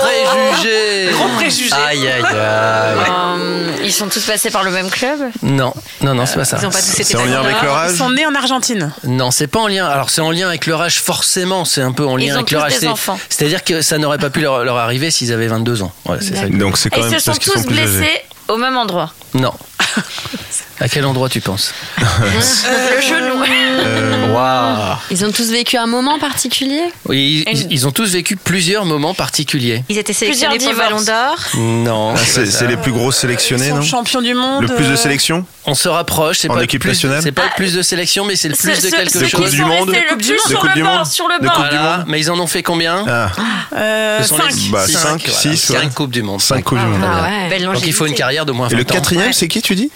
préjugé 0.00 1.10
Gros 1.12 1.28
préjugé. 1.36 1.72
Aïe, 1.72 2.06
aïe, 2.08 2.22
aïe. 2.22 2.24
Euh, 2.34 3.76
Ils 3.84 3.92
sont 3.92 4.08
tous 4.08 4.24
passés 4.24 4.50
par 4.50 4.64
le 4.64 4.70
même 4.70 4.90
club 4.90 5.20
Non, 5.42 5.72
non, 6.00 6.14
non, 6.14 6.26
c'est 6.26 6.34
pas 6.36 6.44
ça. 6.44 6.58
Ils 6.60 6.66
ont 6.66 6.70
pas 6.70 6.80
tous 6.80 6.94
été 6.94 7.04
C'est 7.04 7.16
en 7.16 7.24
lien 7.24 7.40
avec 7.40 7.60
leur 7.62 7.88
Ils 7.90 7.96
sont 7.96 8.10
nés 8.10 8.26
en 8.26 8.34
Argentine. 8.34 8.92
Non, 9.04 9.30
c'est 9.30 9.46
pas 9.46 9.60
en 9.60 9.68
lien. 9.68 9.86
Alors 9.86 10.10
c'est 10.10 10.20
en 10.20 10.30
lien 10.30 10.48
avec 10.48 10.66
leur 10.66 10.82
âge 10.82 11.00
forcément. 11.00 11.64
C'est 11.64 11.82
un 11.82 11.92
peu 11.92 12.04
en 12.06 12.16
lien 12.16 12.24
Ils 12.26 12.32
ont 12.32 12.36
avec 12.36 12.50
leur 12.50 12.66
tous 12.66 12.74
âge. 12.74 12.80
des 12.80 12.88
enfants. 12.88 13.18
C'est-à-dire 13.28 13.62
que 13.64 13.82
ça 13.82 13.98
n'aurait 13.98 14.18
pas 14.18 14.30
pu 14.30 14.40
leur, 14.40 14.64
leur 14.64 14.76
arriver 14.76 15.10
s'ils 15.10 15.32
avaient 15.32 15.46
22 15.46 15.82
ans. 15.82 15.92
Voilà, 16.04 16.22
c'est 16.22 16.34
ça. 16.36 16.48
Donc 16.48 16.76
c'est 16.76 16.88
Et 16.88 16.96
quand 16.96 17.06
ils 17.06 17.10
même 17.10 17.18
se 17.18 17.24
sont 17.24 17.30
parce 17.32 17.38
qu'ils 17.38 17.52
tous 17.52 17.58
sont 17.60 17.64
plus 17.68 17.78
âgés. 17.78 17.86
blessés 17.98 18.20
au 18.48 18.56
même 18.56 18.76
endroit. 18.76 19.12
Non. 19.34 19.52
À 20.80 20.88
quel 20.88 21.04
endroit 21.06 21.28
tu 21.28 21.40
penses 21.40 21.72
le 21.98 23.00
genou. 23.02 23.42
Euh, 23.78 24.32
Waouh 24.32 24.96
Ils 25.10 25.24
ont 25.24 25.30
tous 25.32 25.50
vécu 25.50 25.76
un 25.76 25.86
moment 25.86 26.18
particulier 26.18 26.82
Oui, 27.06 27.44
ils, 27.50 27.66
ils 27.72 27.86
ont 27.86 27.92
tous 27.92 28.12
vécu 28.12 28.36
plusieurs 28.36 28.84
moments 28.84 29.14
particuliers. 29.14 29.82
Ils 29.88 29.98
étaient 29.98 30.12
sélectionnés 30.12 30.58
pour 30.58 30.70
le. 30.72 30.76
Ballon 30.76 31.00
d'Or. 31.02 31.36
Non. 31.56 32.14
ah, 32.16 32.20
c'est 32.26 32.66
les 32.66 32.76
plus 32.76 32.92
grosses 32.92 33.18
sélectionnés, 33.18 33.66
Ils 33.66 33.70
sont 33.70 33.76
non 33.76 33.82
champions 33.82 34.22
du 34.22 34.34
monde. 34.34 34.62
Le 34.62 34.74
plus 34.74 34.86
de 34.86 34.92
euh, 34.92 34.96
sélections 34.96 35.44
On 35.66 35.74
se 35.74 35.88
rapproche. 35.88 36.38
C'est 36.40 36.50
En 36.50 36.54
pas 36.54 36.58
le 36.60 36.64
équipe 36.64 36.80
plus, 36.80 36.90
nationale 36.90 37.20
C'est 37.22 37.32
pas 37.32 37.44
le 37.44 37.56
plus 37.56 37.74
de 37.74 37.82
sélection, 37.82 38.24
mais 38.24 38.36
c'est 38.36 38.48
le 38.48 38.56
plus 38.56 38.82
de 38.82 38.90
quelque 38.90 39.18
chose. 39.20 39.30
Coupe 39.32 39.50
du 39.50 39.64
Monde 39.64 39.88
le 39.90 40.16
plus 40.16 40.28
Monde. 40.28 40.36
De 40.44 40.48
sur 40.48 40.62
le 40.64 40.82
Monde 40.82 41.06
sur 41.06 41.28
le 41.28 41.38
du 41.40 41.46
Voilà, 41.46 41.96
Monde 41.98 42.04
mais 42.08 42.20
ils 42.20 42.30
en 42.30 42.38
ont 42.38 42.46
fait 42.46 42.62
combien 42.62 43.04
Ah, 43.08 43.30
euh, 43.76 44.22
Ce 44.22 44.28
sont 44.28 44.36
cinq. 44.36 44.50
les 44.54 44.68
Bah, 44.70 44.86
cinq, 44.86 44.98
cinq, 44.98 45.22
voilà. 45.26 45.38
six, 45.40 45.70
ouais. 45.70 45.78
Cinq 45.80 45.94
coupes 45.94 46.10
du 46.10 46.22
monde. 46.22 46.40
5 46.40 46.64
Coupes 46.64 46.78
du 46.78 46.84
Monde. 46.84 47.00
Ah. 47.04 47.48
Belle 47.48 47.64
Donc 47.64 47.86
il 47.86 47.92
faut 47.92 48.06
une 48.06 48.14
carrière 48.14 48.44
de 48.46 48.52
moins 48.52 48.68
Et 48.68 48.72
20 48.72 48.76
le 48.78 48.82
ans. 48.82 48.86
quatrième, 48.86 49.32
c'est 49.32 49.48
qui, 49.48 49.62
tu 49.62 49.74
dis 49.74 49.90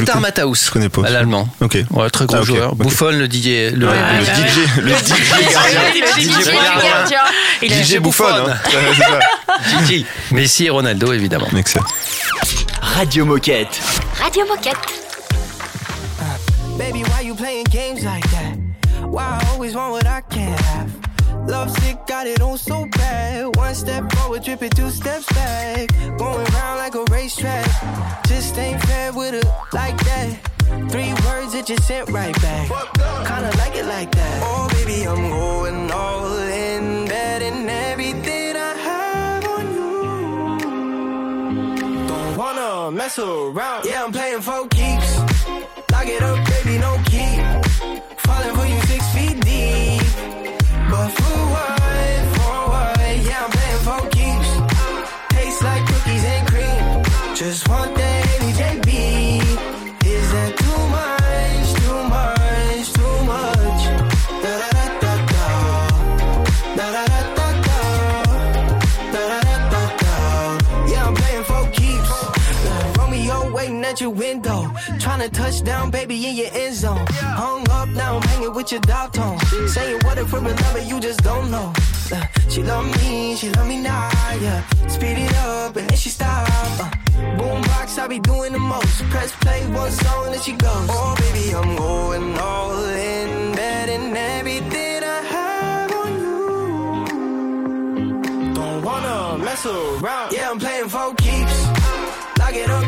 Lothar 0.00 0.16
Je 0.16 0.20
Matthaus. 0.22 0.64
Je 0.66 0.70
connais 0.70 0.88
pas. 0.88 1.08
L'allemand. 1.08 1.48
Ok. 1.60 1.78
Ouais, 1.90 2.10
très 2.10 2.26
gros 2.26 2.36
Ah, 2.36 2.40
ok, 2.40 2.46
joueur. 2.46 2.72
ok. 2.72 2.78
Buffon, 2.78 3.10
le 3.10 3.26
DJ. 3.26 3.72
Le, 3.72 3.86
Le 3.86 3.86
le 3.86 4.24
DJ, 4.24 4.82
le 4.82 4.90
DJ 4.92 5.52
gardien. 5.52 5.80
Le 5.94 6.20
DJ 6.20 6.28
DJ 6.28 6.52
gardien. 6.52 7.18
Il 7.62 7.72
a 7.72 7.82
DJ 7.82 7.98
Buffon, 7.98 8.24
hein. 8.26 8.54
Ça. 8.64 9.78
Gigi. 9.86 10.06
Messi 10.30 10.66
et 10.66 10.70
Ronaldo, 10.70 11.12
évidemment. 11.12 11.48
Excellent. 11.56 11.84
Radio 12.96 13.24
Moquette. 13.24 13.80
Radio 14.22 14.44
Moquette. 14.46 14.76
Baby, 16.78 17.02
why 17.04 17.22
you 17.26 17.34
playing 17.34 17.64
games 17.70 18.04
like 18.04 18.24
that? 18.30 18.56
Why 19.08 19.22
I 19.40 19.44
always 19.52 19.74
want 19.74 19.92
what 19.92 20.06
I 20.06 20.20
can't 20.30 20.58
have? 20.60 20.90
Love 21.48 21.70
sick, 21.80 21.96
got 22.06 22.26
it 22.26 22.42
on 22.42 22.58
so 22.58 22.84
bad. 22.84 23.56
One 23.56 23.74
step 23.74 24.12
forward, 24.12 24.44
tripping 24.44 24.68
two 24.70 24.90
steps 24.90 25.26
back. 25.32 25.88
Going 26.18 26.44
round 26.44 26.78
like 26.78 26.94
a 26.94 27.04
racetrack. 27.10 27.66
Just 28.26 28.58
ain't 28.58 28.82
fair 28.82 29.12
with 29.14 29.32
it 29.32 29.46
like 29.72 29.96
that. 30.04 30.38
Three 30.90 31.14
words 31.24 31.52
that 31.54 31.70
you 31.70 31.78
sent 31.78 32.10
right 32.10 32.34
back. 32.42 32.68
Kinda 33.26 33.50
like 33.56 33.74
it 33.74 33.86
like 33.86 34.10
that. 34.12 34.42
Oh, 34.44 34.68
baby, 34.72 35.08
I'm 35.08 35.30
going 35.30 35.90
all 35.90 36.36
in, 36.36 37.06
betting 37.06 37.66
everything 37.66 38.54
I 38.54 38.74
have 38.88 39.46
on 39.48 39.72
you. 39.72 39.92
Don't 42.08 42.36
wanna 42.36 42.90
mess 42.90 43.18
around. 43.18 43.86
Yeah, 43.86 44.04
I'm 44.04 44.12
playing 44.12 44.42
for 44.42 44.68
keeps. 44.68 45.18
Lock 45.90 46.06
it 46.06 46.22
up, 46.22 46.46
baby, 46.46 46.76
no 46.78 46.98
For 50.98 51.04
what, 51.04 51.80
for 52.34 52.58
what? 52.70 52.98
Yeah, 53.22 53.44
I'm 53.44 53.50
for 53.86 54.08
keeps. 54.08 54.50
Tastes 55.30 55.62
like 55.62 55.86
cookies 55.86 56.24
and 56.24 56.48
cream. 56.48 57.36
Just 57.36 57.68
one 57.68 57.94
thing. 57.94 58.17
Tryna 73.98 75.30
touch 75.32 75.62
down, 75.64 75.90
baby, 75.90 76.14
in 76.26 76.36
your 76.36 76.48
end 76.52 76.74
zone. 76.74 77.04
Hung 77.10 77.68
up, 77.70 77.88
now 77.88 78.16
I'm 78.16 78.22
hanging 78.22 78.54
with 78.54 78.70
your 78.70 78.80
dog 78.82 79.12
tone. 79.12 79.38
Saying 79.68 80.00
what 80.04 80.18
if 80.18 80.28
for 80.28 80.38
a 80.38 80.40
lover, 80.42 80.80
you 80.80 81.00
just 81.00 81.22
don't 81.22 81.50
know. 81.50 81.72
Uh, 82.12 82.24
she 82.48 82.62
love 82.62 82.86
me, 83.02 83.34
she 83.36 83.50
love 83.50 83.66
me 83.66 83.80
now, 83.80 84.08
yeah. 84.40 84.62
Speed 84.86 85.18
it 85.18 85.34
up 85.36 85.76
and 85.76 85.88
then 85.88 85.98
she 85.98 86.10
stop. 86.10 86.48
Uh, 86.80 86.90
boombox, 87.38 87.98
I 87.98 88.06
be 88.08 88.20
doing 88.20 88.52
the 88.52 88.58
most. 88.58 89.02
Press 89.10 89.32
play, 89.40 89.66
one 89.68 89.90
song, 89.90 90.32
and 90.32 90.42
she 90.42 90.52
goes. 90.52 90.88
Oh, 90.90 91.14
baby, 91.18 91.54
I'm 91.54 91.76
going 91.76 92.38
all 92.38 92.84
in, 92.84 93.54
betting 93.54 94.16
everything 94.16 95.02
I 95.02 95.22
have 95.34 95.92
on 95.92 96.12
you. 98.46 98.54
Don't 98.54 98.82
wanna 98.82 99.38
mess 99.44 99.66
around. 99.66 100.32
Yeah, 100.32 100.50
I'm 100.50 100.58
playing 100.58 100.88
for 100.88 101.14
keeps. 101.16 101.66
Lock 102.38 102.54
it 102.54 102.70
up, 102.70 102.84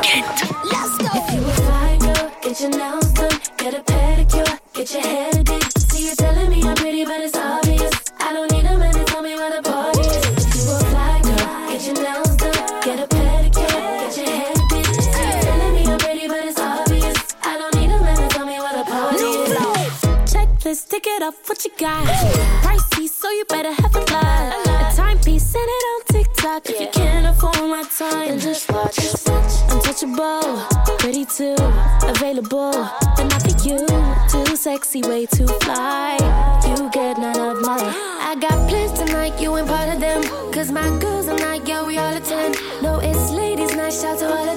Moquette. 0.00 0.64
Let's 0.64 0.96
go. 0.98 1.08
If 1.12 1.34
you 1.34 1.40
a 1.40 1.52
fly 1.52 1.98
girl, 2.00 2.32
get 2.40 2.60
your 2.60 2.70
nails 2.70 3.12
done, 3.12 3.38
get 3.58 3.74
a 3.74 3.82
pedicure, 3.82 4.58
get 4.72 4.92
your 4.94 5.02
hair 5.02 5.32
did. 5.32 5.78
See 5.78 6.08
you 6.08 6.14
telling 6.16 6.50
me 6.50 6.62
I'm 6.62 6.74
pretty, 6.74 7.04
but 7.04 7.20
it's 7.20 7.36
obvious. 7.36 7.92
I 8.18 8.32
don't 8.32 8.50
need 8.50 8.64
a 8.64 8.78
man 8.78 8.94
to 8.94 9.04
tell 9.04 9.22
me 9.22 9.34
where 9.34 9.50
the 9.56 9.62
party 9.62 10.00
is. 10.00 10.16
If 10.16 10.54
you 10.56 10.72
a 10.72 10.78
fly 10.90 11.20
girl, 11.22 11.68
get 11.68 11.86
your 11.86 11.96
nails 12.02 12.36
done, 12.36 12.80
get 12.82 12.98
a 13.00 13.06
pedicure, 13.14 13.80
get 14.00 14.16
your 14.16 14.26
hair 14.26 14.54
did. 14.70 14.86
See 14.86 15.26
you 15.28 15.40
telling 15.42 15.74
me 15.74 15.84
I'm 15.84 15.98
pretty, 15.98 16.28
but 16.28 16.44
it's 16.46 16.58
obvious. 16.58 17.18
I 17.42 17.58
don't 17.58 17.74
need 17.74 17.90
a 17.90 18.00
man 18.00 18.16
to 18.16 18.28
tell 18.28 18.46
me 18.46 18.58
where 18.58 18.76
the 18.78 18.84
party 18.84 19.24
is. 19.24 19.52
Checklist, 20.32 20.88
tick 20.88 21.06
it 21.06 21.22
off, 21.22 21.36
what 21.46 21.62
you 21.64 21.72
got? 21.76 22.06
Pricey, 22.64 23.06
so 23.06 23.30
you 23.30 23.44
better 23.48 23.72
have 23.72 23.94
a 23.94 24.00
lot. 24.00 24.92
A 24.92 24.96
timepiece, 24.96 25.44
send 25.44 25.68
it 25.68 25.84
on 25.92 26.00
TikTok. 26.06 26.70
If 26.70 26.80
you 26.80 26.88
can't 26.90 27.26
afford 27.26 27.68
my 27.68 27.84
time, 27.98 28.28
then 28.28 28.38
just 28.38 28.70
watch. 28.72 28.96
Just 28.96 29.29
Untouchable, 30.20 30.98
pretty 30.98 31.24
too, 31.24 31.54
available, 32.02 32.72
but 32.72 33.24
not 33.24 33.42
for 33.42 33.66
you. 33.66 33.86
Too 34.28 34.54
sexy, 34.54 35.00
way 35.02 35.24
too 35.24 35.46
fly. 35.46 36.18
You 36.66 36.90
get 36.90 37.18
none 37.18 37.38
of 37.38 37.62
my. 37.62 37.78
I 38.20 38.36
got 38.38 38.68
plans 38.68 38.92
tonight, 38.98 39.40
you 39.40 39.56
ain't 39.56 39.66
part 39.66 39.88
of 39.88 40.00
them. 40.00 40.22
Cause 40.52 40.70
my 40.70 40.88
girls 40.98 41.26
are 41.28 41.38
not, 41.38 41.66
yeah, 41.66 41.86
we 41.86 41.96
all 41.96 42.14
attend. 42.14 42.56
No, 42.82 42.98
it's 42.98 43.30
ladies' 43.30 43.74
night, 43.74 43.94
shout 43.94 44.18
to 44.18 44.26
all 44.26 44.48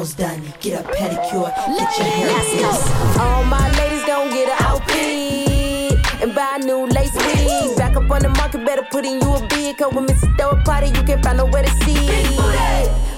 nails 0.00 0.14
done, 0.14 0.42
get 0.60 0.80
a 0.80 0.88
pedicure, 0.88 1.52
get 1.78 1.98
your 1.98 2.06
hair 2.06 2.40
fixed. 2.40 3.18
All 3.18 3.44
my 3.44 3.70
ladies 3.78 4.04
gon' 4.06 4.30
get 4.30 4.48
an 4.48 4.56
outfit 4.60 6.22
and 6.22 6.34
buy 6.34 6.56
a 6.56 6.64
new 6.64 6.86
lace 6.86 7.14
wig. 7.14 7.76
Back 7.76 7.96
up 7.96 8.10
on 8.10 8.22
the 8.22 8.30
market, 8.30 8.64
better 8.64 8.86
put 8.90 9.04
in 9.04 9.20
you 9.20 9.34
a 9.34 9.46
bid. 9.48 9.76
Cause 9.76 9.92
when 9.92 10.06
Mrs. 10.06 10.36
Throw 10.38 10.50
a 10.50 10.56
party, 10.64 10.88
you 10.88 11.02
can't 11.04 11.22
find 11.22 11.38
nowhere 11.38 11.62
to 11.62 11.70
see. 11.84 12.00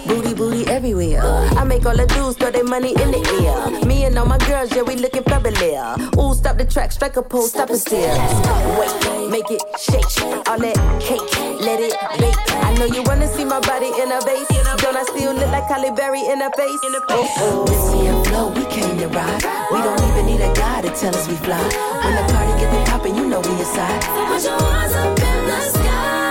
Booty, 0.07 0.35
booty 0.35 0.67
everywhere. 0.67 1.23
I 1.23 1.65
make 1.65 1.87
all 1.87 1.97
the 1.97 2.07
dudes 2.07 2.37
throw 2.37 2.51
their 2.51 2.65
money 2.65 2.91
in 2.91 3.13
the 3.13 3.21
air. 3.43 3.87
Me 3.87 4.05
and 4.05 4.19
all 4.19 4.27
my 4.27 4.39
girls, 4.39 4.75
yeah, 4.75 4.83
we 4.83 4.97
looking 4.97 5.23
fabulous. 5.23 6.17
Ooh, 6.19 6.35
stop 6.35 6.59
the 6.59 6.65
track, 6.65 6.91
strike 6.91 7.17
a 7.17 7.23
pose, 7.23 7.51
stop 7.51 7.71
and 7.71 7.79
stare. 7.79 8.15
Wait, 8.79 9.31
make 9.31 9.51
it 9.51 9.63
shake. 9.79 10.05
All 10.49 10.59
that 10.59 10.77
cake, 11.01 11.23
let 11.61 11.79
it 11.81 11.95
bake. 12.19 12.37
I 12.65 12.75
know 12.75 12.87
you 12.87 13.03
wanna 13.05 13.29
see 13.29 13.45
my 13.45 13.61
body 13.61 13.87
in 14.03 14.11
a 14.11 14.21
vase. 14.21 14.52
Don't 14.93 15.09
I 15.09 15.11
still 15.17 15.33
look 15.33 15.47
like 15.47 15.65
Halle 15.65 15.91
Berry 15.93 16.21
in 16.21 16.43
a 16.43 16.51
face? 16.51 16.81
Oh, 16.85 17.27
oh. 17.39 17.65
Missy 17.65 18.09
and 18.09 18.27
Flo, 18.27 18.49
we 18.49 18.67
came 18.67 18.99
to 18.99 19.09
ride. 19.09 19.43
We 19.73 19.79
don't 19.81 20.03
even 20.11 20.27
need 20.27 20.43
a 20.43 20.53
guy 20.53 20.83
to 20.83 20.91
tell 20.91 21.17
us 21.17 21.27
we 21.29 21.35
fly. 21.37 21.57
When 22.05 22.15
the 22.15 22.31
party 22.31 22.61
get 22.61 22.71
the 22.71 22.91
poppin', 22.91 23.15
you 23.17 23.27
know 23.27 23.41
we 23.41 23.53
inside. 23.53 24.03
Put 24.03 24.45
your 24.45 24.61
hands 24.61 24.93
up 24.93 25.19
in 25.19 25.47
the 25.47 25.61
sky. 25.61 26.22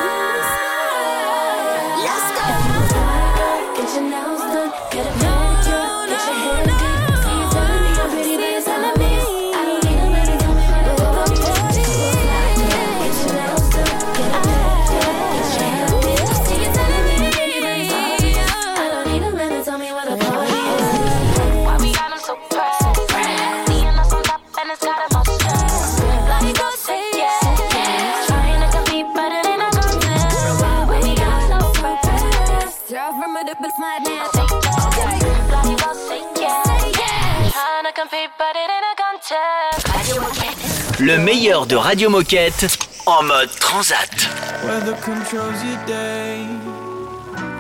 Le 41.02 41.18
meilleur 41.18 41.66
de 41.66 41.76
Radio 41.76 42.12
Moquette 42.12 42.78
en 43.08 43.24
mode 43.24 43.50
transat. 43.60 44.30
Weather 44.64 44.94
controls 45.02 45.64
your 45.64 45.84
day. 45.88 46.46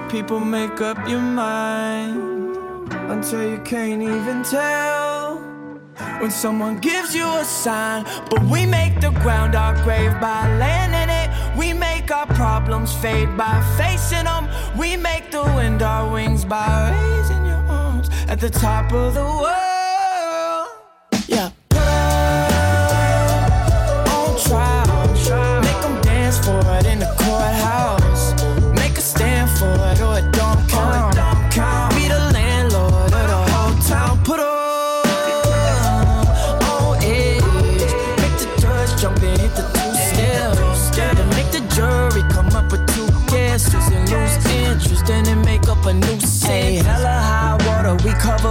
People 0.10 0.40
make 0.40 0.80
up 0.80 0.98
your 1.08 1.22
mind 1.22 2.94
until 3.10 3.42
you 3.42 3.58
can't 3.64 4.04
even 4.04 4.44
tell. 4.44 5.42
When 6.20 6.30
someone 6.30 6.78
gives 6.82 7.16
you 7.16 7.26
a 7.26 7.44
sign, 7.44 8.06
but 8.30 8.44
we 8.44 8.68
make 8.68 9.02
the 9.02 9.10
ground 9.24 9.56
our 9.56 9.74
grave 9.84 10.14
by 10.22 10.48
laying 10.60 11.10
it. 11.10 11.32
We 11.58 11.74
make 11.74 12.12
our 12.12 12.28
problems 12.28 12.94
fade 12.94 13.36
by 13.36 13.60
facing 13.76 14.26
them. 14.26 14.50
We 14.78 14.98
make 14.98 15.32
the 15.32 15.42
wind 15.56 15.82
our 15.82 16.14
wings 16.14 16.46
by 16.46 16.92
raising 16.92 17.44
your 17.48 17.66
arms 17.68 18.08
at 18.28 18.40
the 18.40 18.52
top 18.52 18.94
of 18.94 19.16
the 19.16 19.24
world. 19.24 19.71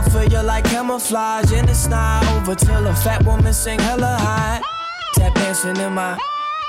Cover 0.01 0.11
for 0.11 0.31
you 0.31 0.43
like 0.43 0.65
camouflage. 0.65 1.53
in 1.53 1.67
the 1.67 1.89
not 1.89 2.27
over 2.35 2.55
till 2.55 2.87
a 2.87 2.95
fat 2.95 3.25
woman 3.25 3.53
sing 3.53 3.79
hella 3.79 4.17
high. 4.21 4.61
Tap 5.15 5.35
dancing 5.35 5.77
in 5.77 5.93
my 5.93 6.19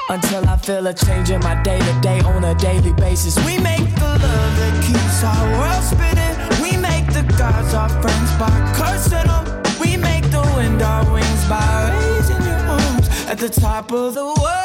until 0.09 0.47
I 0.49 0.57
feel 0.57 0.87
a 0.87 0.93
change 0.93 1.29
in 1.29 1.39
my 1.41 1.61
day 1.63 1.79
to 1.79 1.99
day 2.01 2.19
on 2.21 2.43
a 2.43 2.55
daily 2.55 2.93
basis. 2.93 3.35
We 3.45 3.57
make 3.57 3.87
the 3.95 4.11
love 4.25 4.53
that 4.59 4.75
keeps 4.87 5.23
our 5.23 5.45
world 5.59 5.83
spinning. 5.83 6.35
We 6.61 6.77
make 6.77 7.07
the 7.13 7.23
gods 7.37 7.73
our 7.73 7.89
friends 8.01 8.31
by 8.39 8.51
cursing 8.75 9.27
them. 9.27 9.45
We 9.79 9.97
make 9.97 10.25
the 10.31 10.41
wind 10.55 10.81
our 10.81 11.03
wings 11.13 11.43
by 11.47 11.91
raising 11.91 12.43
your 12.43 12.61
arms 12.79 13.07
at 13.27 13.37
the 13.37 13.49
top 13.49 13.91
of 13.91 14.13
the 14.15 14.25
world. 14.25 14.60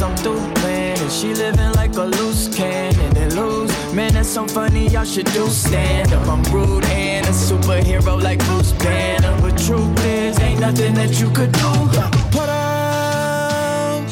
I'm 0.00 0.16
through 0.16 0.38
and 0.64 1.10
she 1.10 1.34
living 1.34 1.72
like 1.72 1.96
a 1.96 2.04
loose 2.04 2.54
cannon 2.54 3.16
and 3.16 3.32
lose. 3.34 3.70
Man, 3.92 4.12
that's 4.12 4.28
so 4.28 4.46
funny. 4.46 4.88
Y'all 4.88 5.04
should 5.04 5.26
do 5.32 5.48
stand 5.48 6.12
up. 6.12 6.26
I'm 6.28 6.42
rude 6.52 6.84
and 6.84 7.26
a 7.26 7.30
superhero 7.30 8.22
like 8.22 8.38
Bruce 8.46 8.72
Banner. 8.72 9.36
But 9.40 9.58
truth 9.58 10.04
is, 10.04 10.38
ain't 10.40 10.60
nothing 10.60 10.94
that 10.94 11.18
you 11.20 11.30
could 11.30 11.52
do. 11.52 11.72
Put 12.30 12.48
'em 12.48 14.06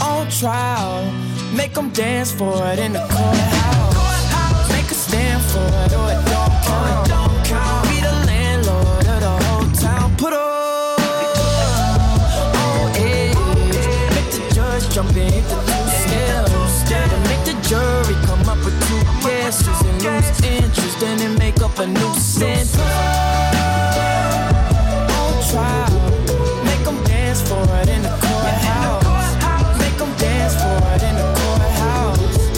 on 0.00 0.28
trial. 0.30 1.04
Make 1.54 1.76
'em 1.76 1.90
dance 1.90 2.32
for 2.32 2.54
it 2.72 2.78
in 2.78 2.92
the 2.92 3.04
courthouse. 3.14 4.68
Make 4.72 4.90
a 4.90 4.94
stand 4.94 5.42
for 5.52 5.66
it 5.84 5.92
or 5.92 6.10
it 6.10 6.24
don't 6.32 6.54
count. 6.64 7.19
Judge 15.02 15.14
jump 15.14 15.16
and 15.16 15.32
hit 15.32 15.44
the 15.48 15.56
two 15.56 16.68
steps. 16.68 17.10
Then 17.10 17.22
make 17.28 17.44
the 17.44 17.54
jury 17.68 18.16
come 18.26 18.48
up 18.48 18.58
with 18.64 18.76
two 18.88 19.02
guesses 19.26 19.68
and 19.68 20.02
lose 20.02 20.40
interest. 20.42 21.00
Then 21.00 21.18
they 21.18 21.28
make 21.38 21.62
up 21.62 21.78
a 21.78 21.86
new 21.86 22.14
sentence. 22.14 22.76
On 25.18 25.34
trial. 25.50 26.00
Make 26.64 26.86
'em 26.86 26.98
dance 27.04 27.42
for 27.42 27.62
it 27.82 27.88
in 27.88 28.02
the 28.02 28.10
courthouse. 28.20 29.36
Make 29.78 30.00
'em 30.00 30.12
dance 30.18 30.54
for 30.54 30.78
it 30.94 31.02
in 31.02 31.14
the 31.16 31.26
courthouse. 31.40 32.48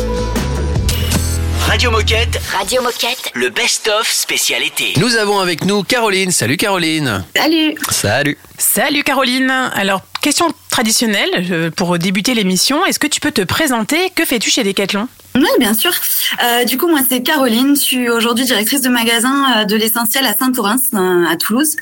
Radio 1.69 1.91
Moquette, 1.91 2.41
Radio 2.53 2.83
Moquette. 2.83 3.31
le 3.35 3.51
best-of 3.51 4.09
spécial 4.11 4.63
été. 4.63 4.95
Nous 4.99 5.17
avons 5.17 5.41
avec 5.41 5.65
nous 5.65 5.83
Caroline. 5.85 6.31
Salut 6.31 6.57
Caroline. 6.57 7.25
Salut 7.37 7.77
Salut. 7.91 8.39
Salut 8.59 9.03
Caroline. 9.03 9.51
Alors, 9.75 10.03
question 10.21 10.53
traditionnelle 10.73 11.31
euh, 11.53 11.71
pour 11.71 11.99
débuter 11.99 12.35
l'émission. 12.35 12.85
Est-ce 12.87 12.99
que 12.99 13.07
tu 13.07 13.21
peux 13.21 13.31
te 13.31 13.43
présenter? 13.43 14.11
Que 14.15 14.25
fais-tu 14.25 14.51
chez 14.51 14.65
Decathlon? 14.65 15.07
Oui, 15.35 15.49
bien 15.59 15.75
sûr. 15.75 15.93
Euh, 16.43 16.65
du 16.65 16.77
coup, 16.77 16.89
moi, 16.89 17.01
c'est 17.09 17.23
Caroline. 17.23 17.75
Je 17.75 17.81
suis 17.81 18.11
aujourd'hui 18.11 18.45
directrice 18.45 18.83
de 18.83 18.91
magasin 18.91 19.61
euh, 19.61 19.65
de 19.65 19.77
l'essentiel 19.77 20.27
à 20.27 20.35
Saint-Orens, 20.35 20.83
euh, 20.95 21.25
à 21.27 21.37
Toulouse. 21.37 21.77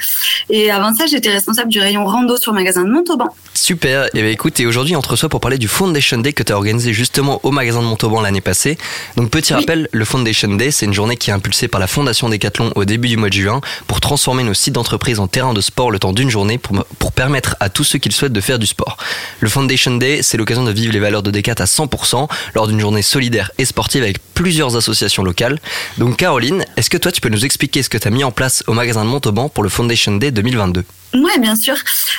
Et 0.51 0.71
avant 0.71 0.95
ça, 0.95 1.07
j'étais 1.07 1.31
responsable 1.31 1.69
du 1.69 1.81
rayon 1.81 2.05
rando 2.05 2.37
sur 2.37 2.53
le 2.53 2.59
magasin 2.59 2.85
de 2.85 2.91
Montauban. 2.91 3.35
Super. 3.55 4.07
Et 4.15 4.23
ben 4.23 4.33
écoute, 4.33 4.61
et 4.61 4.67
aujourd'hui 4.67 4.95
entre 4.95 5.17
soi 5.17 5.29
pour 5.29 5.41
parler 5.41 5.59
du 5.59 5.69
Foundation 5.69 6.19
Day 6.19 6.33
que 6.33 6.43
tu 6.43 6.53
as 6.53 6.57
organisé 6.57 6.93
justement 6.93 7.41
au 7.43 7.51
magasin 7.51 7.81
de 7.81 7.87
Montauban 7.87 8.21
l'année 8.21 8.41
passée. 8.41 8.79
Donc 9.17 9.31
petit 9.31 9.53
rappel, 9.53 9.89
le 9.93 10.05
Foundation 10.05 10.55
Day, 10.55 10.71
c'est 10.71 10.87
une 10.87 10.95
journée 10.95 11.17
qui 11.17 11.31
est 11.31 11.33
impulsée 11.33 11.69
par 11.69 11.81
la 11.81 11.87
Fondation 11.87 12.29
Decathlon 12.29 12.73
au 12.77 12.85
début 12.85 13.09
du 13.09 13.17
mois 13.17 13.29
de 13.29 13.35
juin 13.35 13.61
pour 13.87 14.01
transformer 14.01 14.45
nos 14.45 14.55
sites 14.55 14.75
d'entreprise 14.75 15.19
en 15.19 15.27
terrain 15.27 15.55
de 15.55 15.61
sport 15.61 15.91
le 15.91 15.99
temps 15.99 16.13
d'une 16.13 16.31
journée 16.31 16.59
pour, 16.59 16.85
pour 16.99 17.13
permettre 17.13 17.57
à 17.61 17.69
tous 17.69 17.85
ceux 17.85 17.99
qui 17.99 18.09
le 18.09 18.15
souhaitent 18.15 18.33
de 18.33 18.41
faire 18.41 18.59
du 18.59 18.67
sport. 18.67 18.97
Le 19.41 19.49
Foundation 19.49 19.97
Day, 19.97 20.23
c'est 20.23 20.37
l'occasion 20.37 20.65
de 20.65 20.71
vivre 20.71 20.93
les 20.93 21.01
valeurs 21.01 21.23
de 21.23 21.31
Decat 21.31 21.55
à 21.59 21.65
100% 21.65 22.29
lors 22.55 22.69
d'une 22.69 22.81
journée 22.81 23.03
solidaire 23.03 23.40
et 23.59 23.65
sportive 23.65 24.03
avec 24.03 24.19
plusieurs 24.35 24.77
associations 24.77 25.23
locales. 25.23 25.59
Donc 25.99 26.17
Caroline, 26.17 26.65
est-ce 26.77 26.91
que 26.91 26.97
toi 26.97 27.13
tu 27.13 27.21
peux 27.21 27.29
nous 27.29 27.45
expliquer 27.45 27.83
ce 27.83 27.89
que 27.89 27.99
tu 27.99 28.09
as 28.09 28.11
mis 28.11 28.25
en 28.25 28.31
place 28.31 28.63
au 28.67 28.73
magasin 28.73 29.05
de 29.05 29.11
Montauban 29.11 29.49
pour 29.49 29.63
le 29.63 29.69
Foundation 29.69 30.17
Day 30.17 30.31
2022 30.31 30.85
Ouais, 31.15 31.39
bien 31.41 31.57
sûr. 31.57 31.75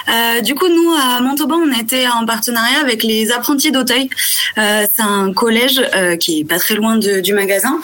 Euh, 0.09 0.41
du 0.41 0.53
coup, 0.53 0.67
nous, 0.67 0.93
à 0.93 1.21
Montauban, 1.21 1.55
on 1.55 1.79
était 1.79 2.07
en 2.07 2.25
partenariat 2.25 2.79
avec 2.81 3.03
les 3.03 3.31
apprentis 3.31 3.71
d'Auteuil. 3.71 4.09
Euh, 4.57 4.85
c'est 4.93 5.01
un 5.01 5.31
collège 5.31 5.81
euh, 5.95 6.17
qui 6.17 6.41
est 6.41 6.43
pas 6.43 6.59
très 6.59 6.75
loin 6.75 6.97
du 6.97 7.33
magasin. 7.33 7.79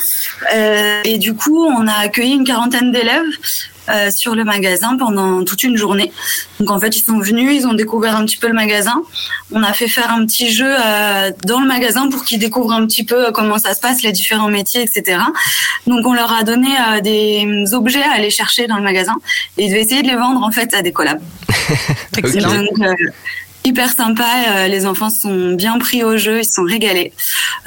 Et 1.06 1.18
du 1.18 1.34
coup, 1.34 1.66
on 1.66 1.88
a 1.88 1.94
accueilli 1.94 2.34
une 2.34 2.44
quarantaine 2.44 2.92
d'élèves 2.92 3.24
euh, 3.90 4.10
sur 4.12 4.36
le 4.36 4.44
magasin 4.44 4.98
pendant 4.98 5.44
toute 5.44 5.64
une 5.64 5.78
journée. 5.78 6.12
Donc, 6.60 6.72
en 6.72 6.80
fait, 6.80 6.96
ils 6.98 7.04
sont 7.04 7.20
venus, 7.20 7.62
ils 7.62 7.68
ont 7.68 7.74
découvert 7.74 8.16
un 8.16 8.26
petit 8.26 8.38
peu 8.38 8.48
le 8.48 8.54
magasin. 8.54 9.02
On 9.52 9.64
a 9.64 9.74
fait 9.74 9.88
faire 9.88 10.12
un 10.12 10.26
petit 10.26 10.52
jeu 10.52 10.68
euh, 10.70 11.32
dans 11.46 11.60
le 11.60 11.68
magasin 11.68 12.10
pour 12.10 12.24
qu'ils 12.24 12.40
découvrent 12.40 12.74
un 12.74 12.86
petit 12.86 13.04
peu 13.04 13.32
comment 13.32 13.58
ça 13.58 13.74
se 13.74 13.80
passe, 13.80 14.02
les 14.04 14.12
différents 14.12 14.50
métiers, 14.50 14.84
etc. 14.84 15.20
Donc, 15.86 16.06
on 16.06 16.14
leur 16.14 16.34
a 16.34 16.44
donné 16.44 16.68
euh, 16.68 17.02
des 17.02 17.74
objets 17.74 18.04
à 18.04 18.14
aller 18.14 18.30
chercher 18.30 18.68
dans 18.68 18.78
le 18.78 18.84
magasin 18.84 19.16
et 19.58 19.66
ils 19.66 19.70
devaient 19.70 19.82
essayer 19.82 20.02
de 20.02 20.08
les 20.08 20.16
vendre 20.16 20.44
en 20.44 20.52
fait 20.52 20.74
à 20.74 20.82
des 20.82 20.92
collabs. 20.92 21.22
Excellent. 22.18 22.50
Donc, 22.50 22.80
euh, 22.80 22.94
hyper 23.68 23.92
sympa. 23.92 24.26
euh, 24.50 24.68
les 24.68 24.86
enfants 24.86 25.10
sont 25.10 25.54
bien 25.54 25.78
pris 25.78 26.04
au 26.04 26.18
jeu, 26.18 26.40
ils 26.40 26.46
se 26.46 26.54
sont 26.54 26.64
régalés. 26.64 27.14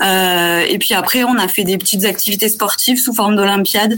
Euh, 0.00 0.64
et 0.68 0.78
puis 0.78 0.94
après, 0.94 1.24
on 1.24 1.36
a 1.36 1.48
fait 1.48 1.64
des 1.64 1.78
petites 1.78 2.04
activités 2.04 2.48
sportives 2.48 2.98
sous 2.98 3.14
forme 3.14 3.36
d'olympiade. 3.36 3.92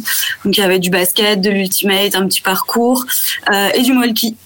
Donc 0.45 0.57
il 0.57 0.61
y 0.61 0.63
avait 0.63 0.79
du 0.79 0.91
basket, 0.91 1.41
de 1.41 1.51
l'ultimate, 1.51 2.15
un 2.15 2.27
petit 2.27 2.43
parcours 2.43 3.05
euh, 3.53 3.69
et 3.75 3.83
du 3.83 3.93
molki. 3.93 4.37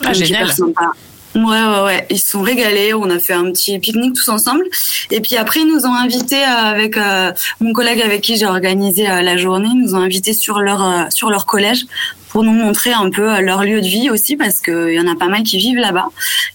Ah, 0.00 0.06
Donc, 0.06 0.14
génial. 0.14 0.42
hyper 0.42 0.56
sympa. 0.56 0.90
Ouais, 1.34 1.40
ouais, 1.42 1.82
ouais. 1.84 2.06
Ils 2.10 2.18
se 2.18 2.28
sont 2.28 2.42
régalés. 2.42 2.92
On 2.92 3.08
a 3.08 3.18
fait 3.18 3.32
un 3.32 3.50
petit 3.52 3.78
pique-nique 3.78 4.14
tous 4.14 4.28
ensemble. 4.28 4.64
Et 5.10 5.20
puis 5.20 5.36
après, 5.36 5.60
ils 5.60 5.66
nous 5.66 5.86
ont 5.86 5.94
invités 5.94 6.42
avec 6.42 6.98
euh, 6.98 7.32
mon 7.60 7.72
collègue 7.72 8.02
avec 8.02 8.20
qui 8.20 8.36
j'ai 8.36 8.44
organisé 8.44 9.08
euh, 9.08 9.22
la 9.22 9.38
journée. 9.38 9.68
Ils 9.72 9.80
nous 9.80 9.94
ont 9.94 10.00
invités 10.00 10.34
sur 10.34 10.58
leur 10.60 10.82
euh, 10.86 11.04
sur 11.08 11.30
leur 11.30 11.46
collège 11.46 11.86
pour 12.32 12.42
nous 12.42 12.52
montrer 12.52 12.92
un 12.92 13.10
peu 13.10 13.34
euh, 13.34 13.40
leur 13.40 13.62
lieu 13.62 13.80
de 13.80 13.86
vie 13.86 14.10
aussi 14.10 14.36
parce 14.36 14.60
qu'il 14.60 14.92
y 14.92 15.00
en 15.00 15.06
a 15.06 15.16
pas 15.16 15.28
mal 15.28 15.42
qui 15.42 15.58
vivent 15.58 15.78
là-bas. 15.78 16.08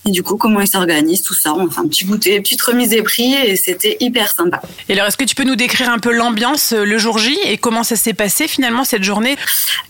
Et 0.06 0.12
du 0.12 0.24
coup, 0.24 0.38
comment 0.38 0.60
ils 0.60 0.68
s'organisent, 0.68 1.22
tout 1.22 1.34
ça. 1.34 1.54
On 1.54 1.68
a 1.68 1.72
fait 1.72 1.80
un 1.80 1.88
petit 1.88 2.06
goûter, 2.06 2.42
petite 2.42 2.62
remise 2.62 2.90
des 2.90 3.04
prix 3.04 3.34
et 3.34 3.56
c'était 3.56 3.98
hyper 4.00 4.32
sympa. 4.32 4.62
Et 4.90 4.94
alors, 4.94 5.06
est-ce 5.06 5.18
que 5.18 5.24
tu 5.24 5.36
peux 5.36 5.44
nous 5.44 5.56
décrire 5.56 5.90
un 5.90 6.00
peu 6.00 6.12
l'ambiance 6.12 6.74
euh, 6.74 6.84
le 6.84 6.98
jour 6.98 7.20
J 7.20 7.38
et 7.46 7.58
comment 7.58 7.84
ça 7.84 7.96
s'est 7.96 8.14
passé 8.14 8.48
finalement 8.48 8.84
cette 8.84 9.04
journée? 9.04 9.36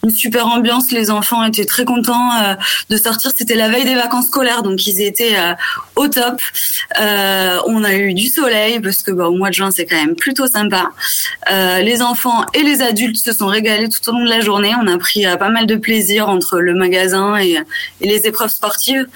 Une 0.04 0.12
super 0.12 0.48
ambiance, 0.48 0.92
les 0.92 1.10
enfants 1.10 1.44
étaient 1.46 1.66
très 1.66 1.86
contents 1.86 2.32
euh, 2.44 2.56
de 2.90 2.98
sortir. 2.98 3.32
C'était 3.36 3.56
la 3.56 3.70
veille 3.70 3.86
des 3.86 3.96
vacances 3.96 4.28
scolaires, 4.28 4.64
donc 4.64 4.86
ils 4.88 5.02
étaient 5.02 5.38
au 5.96 6.08
top. 6.08 6.40
Euh, 7.00 7.58
on 7.66 7.84
a 7.84 7.94
eu 7.94 8.14
du 8.14 8.28
soleil 8.28 8.80
parce 8.80 9.04
que 9.04 9.12
bah, 9.12 9.28
au 9.28 9.36
mois 9.36 9.50
de 9.50 9.56
juin 9.56 9.72
c'est 9.72 9.86
quand 9.86 9.96
même 9.96 10.16
plutôt 10.16 10.48
sympa. 10.48 10.90
Euh, 11.52 11.80
les 11.80 12.02
enfants 12.02 12.46
et 12.54 12.64
les 12.64 12.82
adultes 12.82 13.18
se 13.18 13.34
sont 13.34 13.48
régalés 13.48 13.90
tout 13.90 14.10
au 14.10 14.14
long 14.14 14.24
de 14.24 14.30
la 14.30 14.40
journée. 14.40 14.74
On 14.82 14.88
a 14.88 14.98
pris 14.98 15.26
euh, 15.26 15.36
pas 15.36 15.50
mal 15.50 15.66
de 15.66 15.76
plaisir 15.80 16.30
entre 16.30 16.60
le 16.60 16.74
magasin 16.74 17.38
et, 17.38 17.58
et 18.02 18.08
les 18.08 18.28
épreuves 18.28 18.50
sportives. 18.50 19.08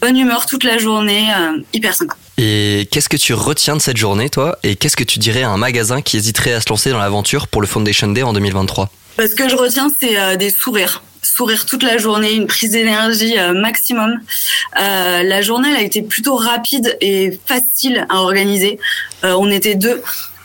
Bonne 0.00 0.16
humeur 0.16 0.46
toute 0.46 0.62
la 0.62 0.78
journée, 0.78 1.26
euh, 1.36 1.58
hyper 1.72 1.94
sympa. 1.94 2.14
Et 2.36 2.86
qu'est-ce 2.92 3.08
que 3.08 3.16
tu 3.16 3.34
retiens 3.34 3.74
de 3.74 3.80
cette 3.80 3.96
journée, 3.96 4.30
toi? 4.30 4.56
Et 4.62 4.76
qu'est-ce 4.76 4.96
que 4.96 5.02
tu 5.02 5.18
dirais 5.18 5.42
à 5.42 5.50
un 5.50 5.56
magasin 5.56 6.02
qui 6.02 6.16
hésiterait 6.16 6.52
à 6.52 6.60
se 6.60 6.68
lancer 6.68 6.90
dans 6.90 6.98
l'aventure 6.98 7.48
pour 7.48 7.60
le 7.60 7.66
Foundation 7.66 8.06
Day 8.08 8.22
en 8.22 8.32
2023 8.32 8.90
Ce 9.18 9.34
que 9.34 9.48
je 9.48 9.56
retiens, 9.56 9.88
c'est 9.98 10.18
euh, 10.18 10.36
des 10.36 10.50
sourires. 10.50 11.02
Sourire 11.22 11.66
toute 11.66 11.82
la 11.82 11.98
journée, 11.98 12.32
une 12.32 12.46
prise 12.46 12.70
d'énergie 12.70 13.36
euh, 13.38 13.52
maximum. 13.52 14.20
Euh, 14.80 15.22
la 15.24 15.42
journée, 15.42 15.68
elle 15.70 15.76
a 15.78 15.82
été 15.82 16.02
plutôt 16.02 16.36
rapide 16.36 16.96
et 17.00 17.38
facile 17.46 18.06
à 18.08 18.18
organiser. 18.18 18.78
Euh, 19.24 19.34
on 19.36 19.50
était 19.50 19.74
deux. 19.74 20.00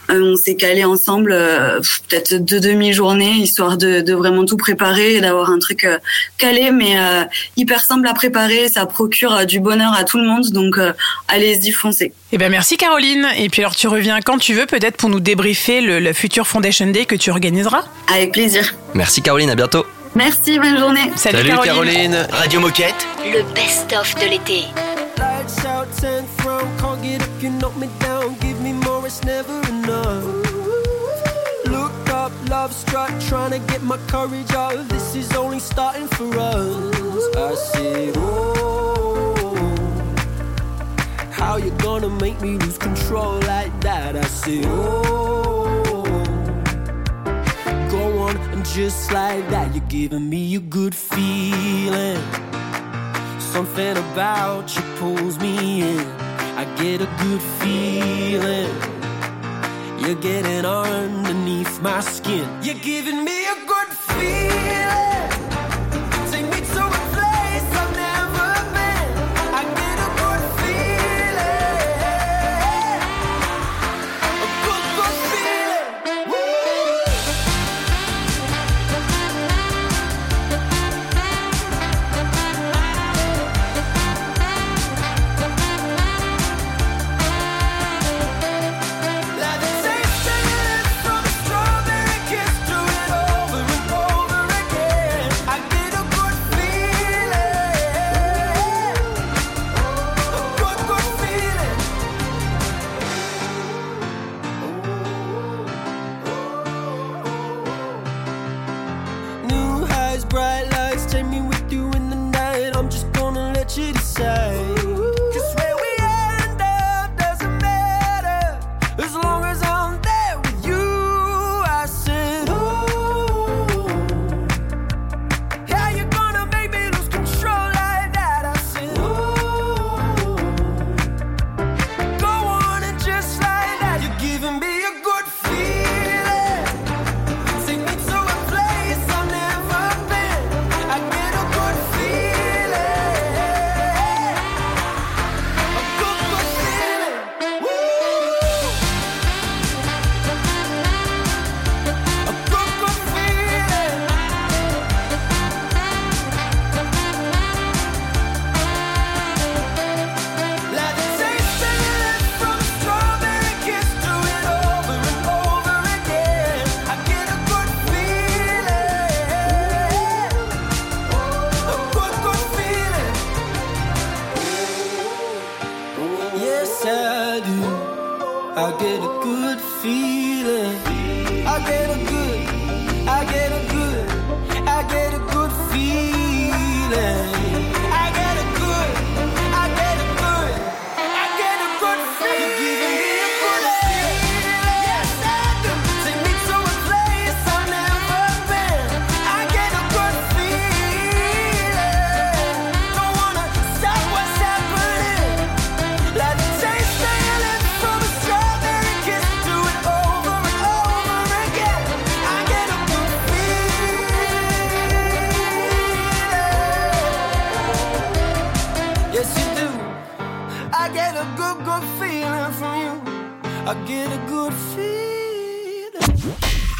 Euh, 0.09 0.33
on 0.33 0.35
s'est 0.35 0.55
calé 0.55 0.83
ensemble 0.83 1.31
euh, 1.31 1.79
peut-être 2.09 2.33
deux 2.35 2.59
demi-journées, 2.59 3.31
histoire 3.31 3.77
de, 3.77 4.01
de 4.01 4.13
vraiment 4.13 4.45
tout 4.45 4.57
préparer 4.57 5.15
et 5.15 5.21
d'avoir 5.21 5.49
un 5.49 5.59
truc 5.59 5.85
euh, 5.85 5.97
calé, 6.37 6.71
mais 6.71 6.97
euh, 6.97 7.23
hyper 7.55 7.81
simple 7.83 8.07
à 8.07 8.13
préparer. 8.13 8.67
Ça 8.67 8.85
procure 8.85 9.33
euh, 9.33 9.45
du 9.45 9.59
bonheur 9.59 9.93
à 9.93 10.03
tout 10.03 10.17
le 10.17 10.25
monde, 10.27 10.49
donc 10.51 10.77
euh, 10.77 10.91
allez-y, 11.27 11.71
foncez. 11.71 12.13
Eh 12.31 12.37
ben 12.37 12.49
merci 12.49 12.77
Caroline. 12.77 13.27
Et 13.37 13.49
puis 13.49 13.61
alors 13.61 13.75
tu 13.75 13.87
reviens 13.87 14.19
quand 14.21 14.37
tu 14.37 14.53
veux 14.53 14.65
peut-être 14.65 14.97
pour 14.97 15.09
nous 15.09 15.19
débriefer 15.19 15.81
le, 15.81 15.99
le 15.99 16.13
futur 16.13 16.47
Foundation 16.47 16.87
Day 16.87 17.05
que 17.05 17.15
tu 17.15 17.29
organiseras. 17.29 17.85
Avec 18.13 18.33
plaisir. 18.33 18.73
Merci 18.93 19.21
Caroline, 19.21 19.49
à 19.51 19.55
bientôt. 19.55 19.85
Merci, 20.15 20.59
bonne 20.59 20.77
journée. 20.77 21.11
Salut, 21.15 21.49
Caroline. 21.63 22.27
Radio 22.31 22.59
Moquette, 22.59 23.07
Le 23.25 23.41
best-of 23.55 24.13
de 24.15 24.29
l'été. 24.29 24.63
trying 33.27 33.51
to 33.51 33.59
get 33.59 33.81
my 33.81 33.97
courage 34.07 34.51
up. 34.53 34.87
This 34.87 35.15
is 35.15 35.33
only 35.33 35.59
starting 35.59 36.07
for 36.07 36.29
us. 36.37 37.35
I 37.35 37.55
said, 37.55 38.13
Oh, 38.17 39.35
how 41.31 41.57
you 41.57 41.71
gonna 41.71 42.09
make 42.09 42.39
me 42.41 42.57
lose 42.57 42.77
control 42.77 43.39
like 43.41 43.73
that? 43.81 44.15
I 44.15 44.23
said, 44.23 44.65
Oh, 44.67 46.03
go 47.91 48.19
on 48.19 48.37
and 48.53 48.65
just 48.65 49.11
like 49.11 49.47
that, 49.49 49.73
you're 49.75 49.85
giving 49.87 50.29
me 50.29 50.55
a 50.55 50.59
good 50.59 50.95
feeling. 50.95 52.21
Something 53.39 53.97
about 53.97 54.75
you 54.75 54.81
pulls 54.97 55.37
me 55.39 55.81
in. 55.81 55.99
I 56.55 56.65
get 56.77 57.01
a 57.01 57.09
good 57.23 57.41
feeling. 57.59 58.92
You're 60.05 60.15
getting 60.15 60.65
underneath 60.65 61.81
my 61.81 62.01
skin. 62.01 62.45
You're 62.61 62.75
giving 62.75 63.23
me 63.23 63.45
a 63.45 63.55
good 63.65 63.87
feeling. 63.87 65.12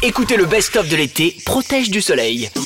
Écoutez 0.06 0.36
le 0.36 0.44
best-of 0.44 0.86
de 0.90 0.96
l'été, 0.96 1.34
protège 1.46 1.88
du 1.88 2.02
soleil. 2.02 2.50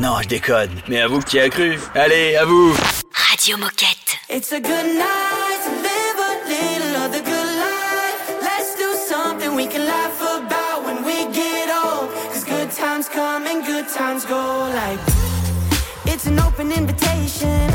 Non, 0.00 0.14
je 0.22 0.28
déconne, 0.28 0.70
mais 0.88 0.98
à 0.98 1.06
vous 1.06 1.20
qui 1.20 1.38
a 1.38 1.50
cru. 1.50 1.78
Allez, 1.94 2.36
à 2.36 2.46
vous. 2.46 2.72
Radio 3.12 3.58
Moquette. 3.58 4.16
It's 4.30 4.50
a 4.52 4.60
good 4.60 4.86
night 4.94 5.60
to 5.64 5.70
live 5.82 6.18
a 6.18 6.48
little 6.48 7.04
of 7.04 7.12
the 7.12 7.22
good 7.22 7.50
life. 7.58 8.40
Let's 8.40 8.76
do 8.76 8.88
something 9.12 9.54
we 9.54 9.66
can 9.66 9.84
laugh 9.84 10.18
about 10.22 10.86
when 10.86 11.04
we 11.04 11.26
get 11.34 11.68
old. 11.84 12.08
Cause 12.32 12.44
good 12.44 12.70
times 12.70 13.10
come 13.10 13.46
and 13.46 13.66
good 13.66 13.86
times 13.92 14.24
go 14.24 14.70
like. 14.72 15.00
It's 16.06 16.26
an 16.26 16.38
open 16.38 16.72
invitation. 16.72 17.68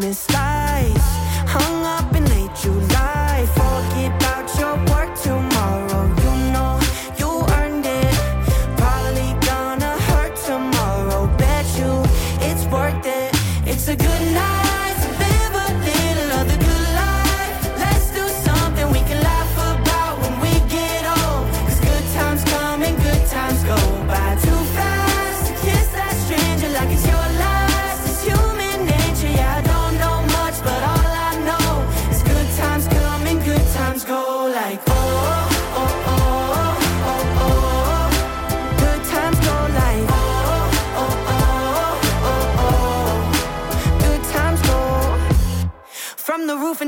miss. 0.00 0.39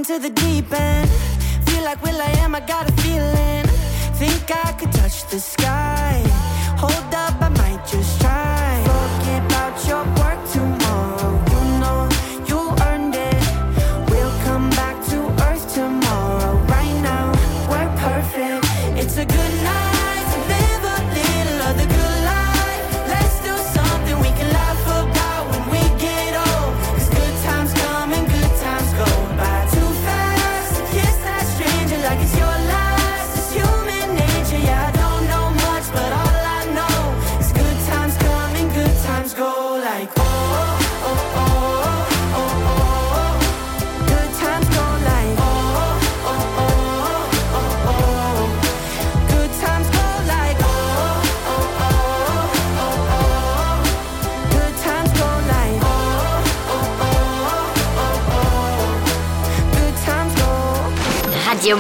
into 0.03 0.19
the 0.19 0.31
deep 0.31 0.73
end. 0.73 1.09
Feel 1.69 1.85
like 1.85 2.03
Will 2.03 2.21
I 2.21 2.31
am, 2.43 2.57
I 2.57 2.61
got 2.61 2.89
a 2.89 2.93
feeling. 3.03 3.65
Think 4.19 4.51
I 4.51 4.73
could 4.73 4.93
touch 4.93 5.29
the 5.31 5.39
sky. 5.39 6.32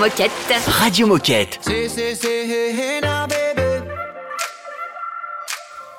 Moquette. 0.03 0.33
Radio 0.81 1.07
Moquette. 1.07 1.63
Say, 1.63 1.87
say, 1.87 2.15
say, 2.15 2.45
hey, 2.45 2.73
hey 2.73 3.01
now, 3.01 3.25
baby. 3.29 3.89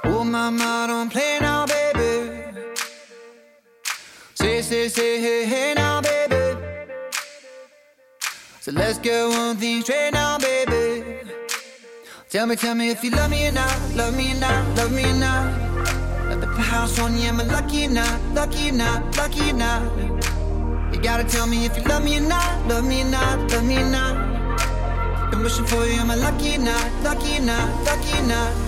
Oh, 0.03 0.25
mama, 0.25 0.87
don't 0.89 1.09
play 1.09 1.37
now, 1.39 1.65
baby. 1.65 2.43
Say, 4.33 4.61
say, 4.61 4.89
say, 4.89 5.21
hey, 5.21 5.45
hey 5.45 5.73
now, 5.73 6.01
baby. 6.01 6.59
So 8.59 8.73
let's 8.73 8.97
get 8.97 9.25
one 9.29 9.55
thing 9.55 9.81
straight 9.83 10.11
now, 10.11 10.37
baby. 10.37 11.19
Tell 12.29 12.45
me, 12.45 12.57
tell 12.57 12.75
me 12.75 12.89
if 12.89 13.05
you 13.05 13.11
love 13.11 13.31
me 13.31 13.47
or 13.47 13.53
not, 13.53 13.95
love 13.95 14.17
me 14.17 14.33
or 14.33 14.35
not, 14.35 14.75
love 14.75 14.91
me 14.91 15.05
or 15.05 15.13
not. 15.13 15.47
At 16.29 16.41
the 16.41 16.47
house 16.47 16.99
on 16.99 17.17
you, 17.17 17.29
am 17.29 17.39
I 17.39 17.43
lucky 17.45 17.85
or 17.85 17.91
not, 17.91 18.19
lucky 18.33 18.69
or 18.69 18.73
not, 18.73 19.15
lucky 19.15 19.51
or 19.51 19.53
not? 19.53 20.12
Gotta 21.15 21.29
tell 21.29 21.45
me 21.45 21.63
if 21.63 21.77
you 21.77 21.83
love 21.83 22.03
me 22.03 22.17
or 22.17 22.21
not, 22.21 22.67
love 22.67 22.85
me 22.85 23.03
or 23.03 23.05
not, 23.05 23.51
love 23.51 23.63
me 23.63 23.77
or 23.77 23.87
not. 23.87 25.29
Been 25.29 25.43
wishing 25.43 25.63
for 25.63 25.85
you, 25.85 25.99
am 25.99 26.09
I 26.09 26.15
lucky 26.15 26.55
or 26.55 26.57
not, 26.57 26.91
lucky 27.03 27.37
or 27.37 27.41
not, 27.41 27.85
lucky 27.85 28.17
or 28.17 28.25
not? 28.25 28.62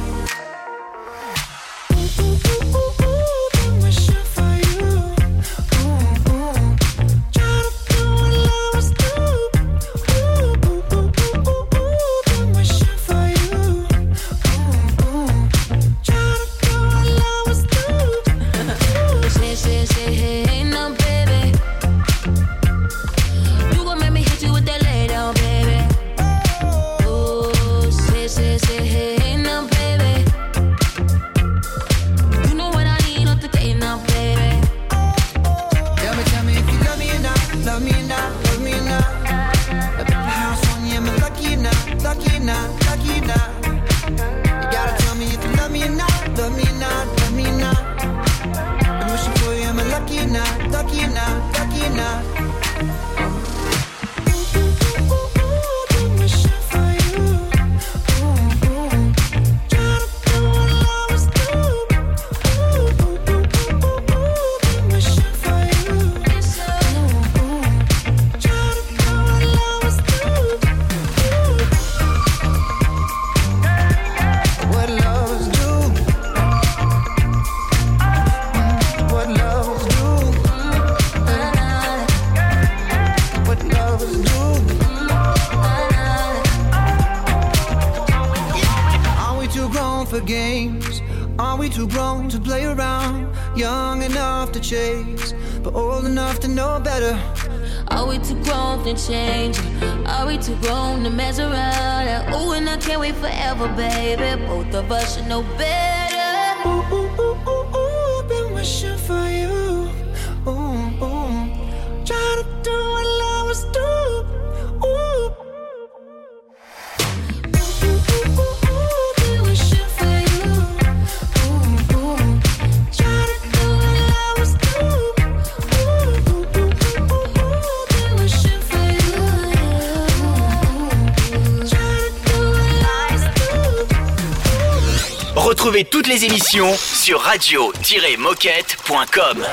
radio-moquette.com. 137.35 139.43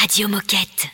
Radio 0.00 0.28
Moquette. 0.28 0.89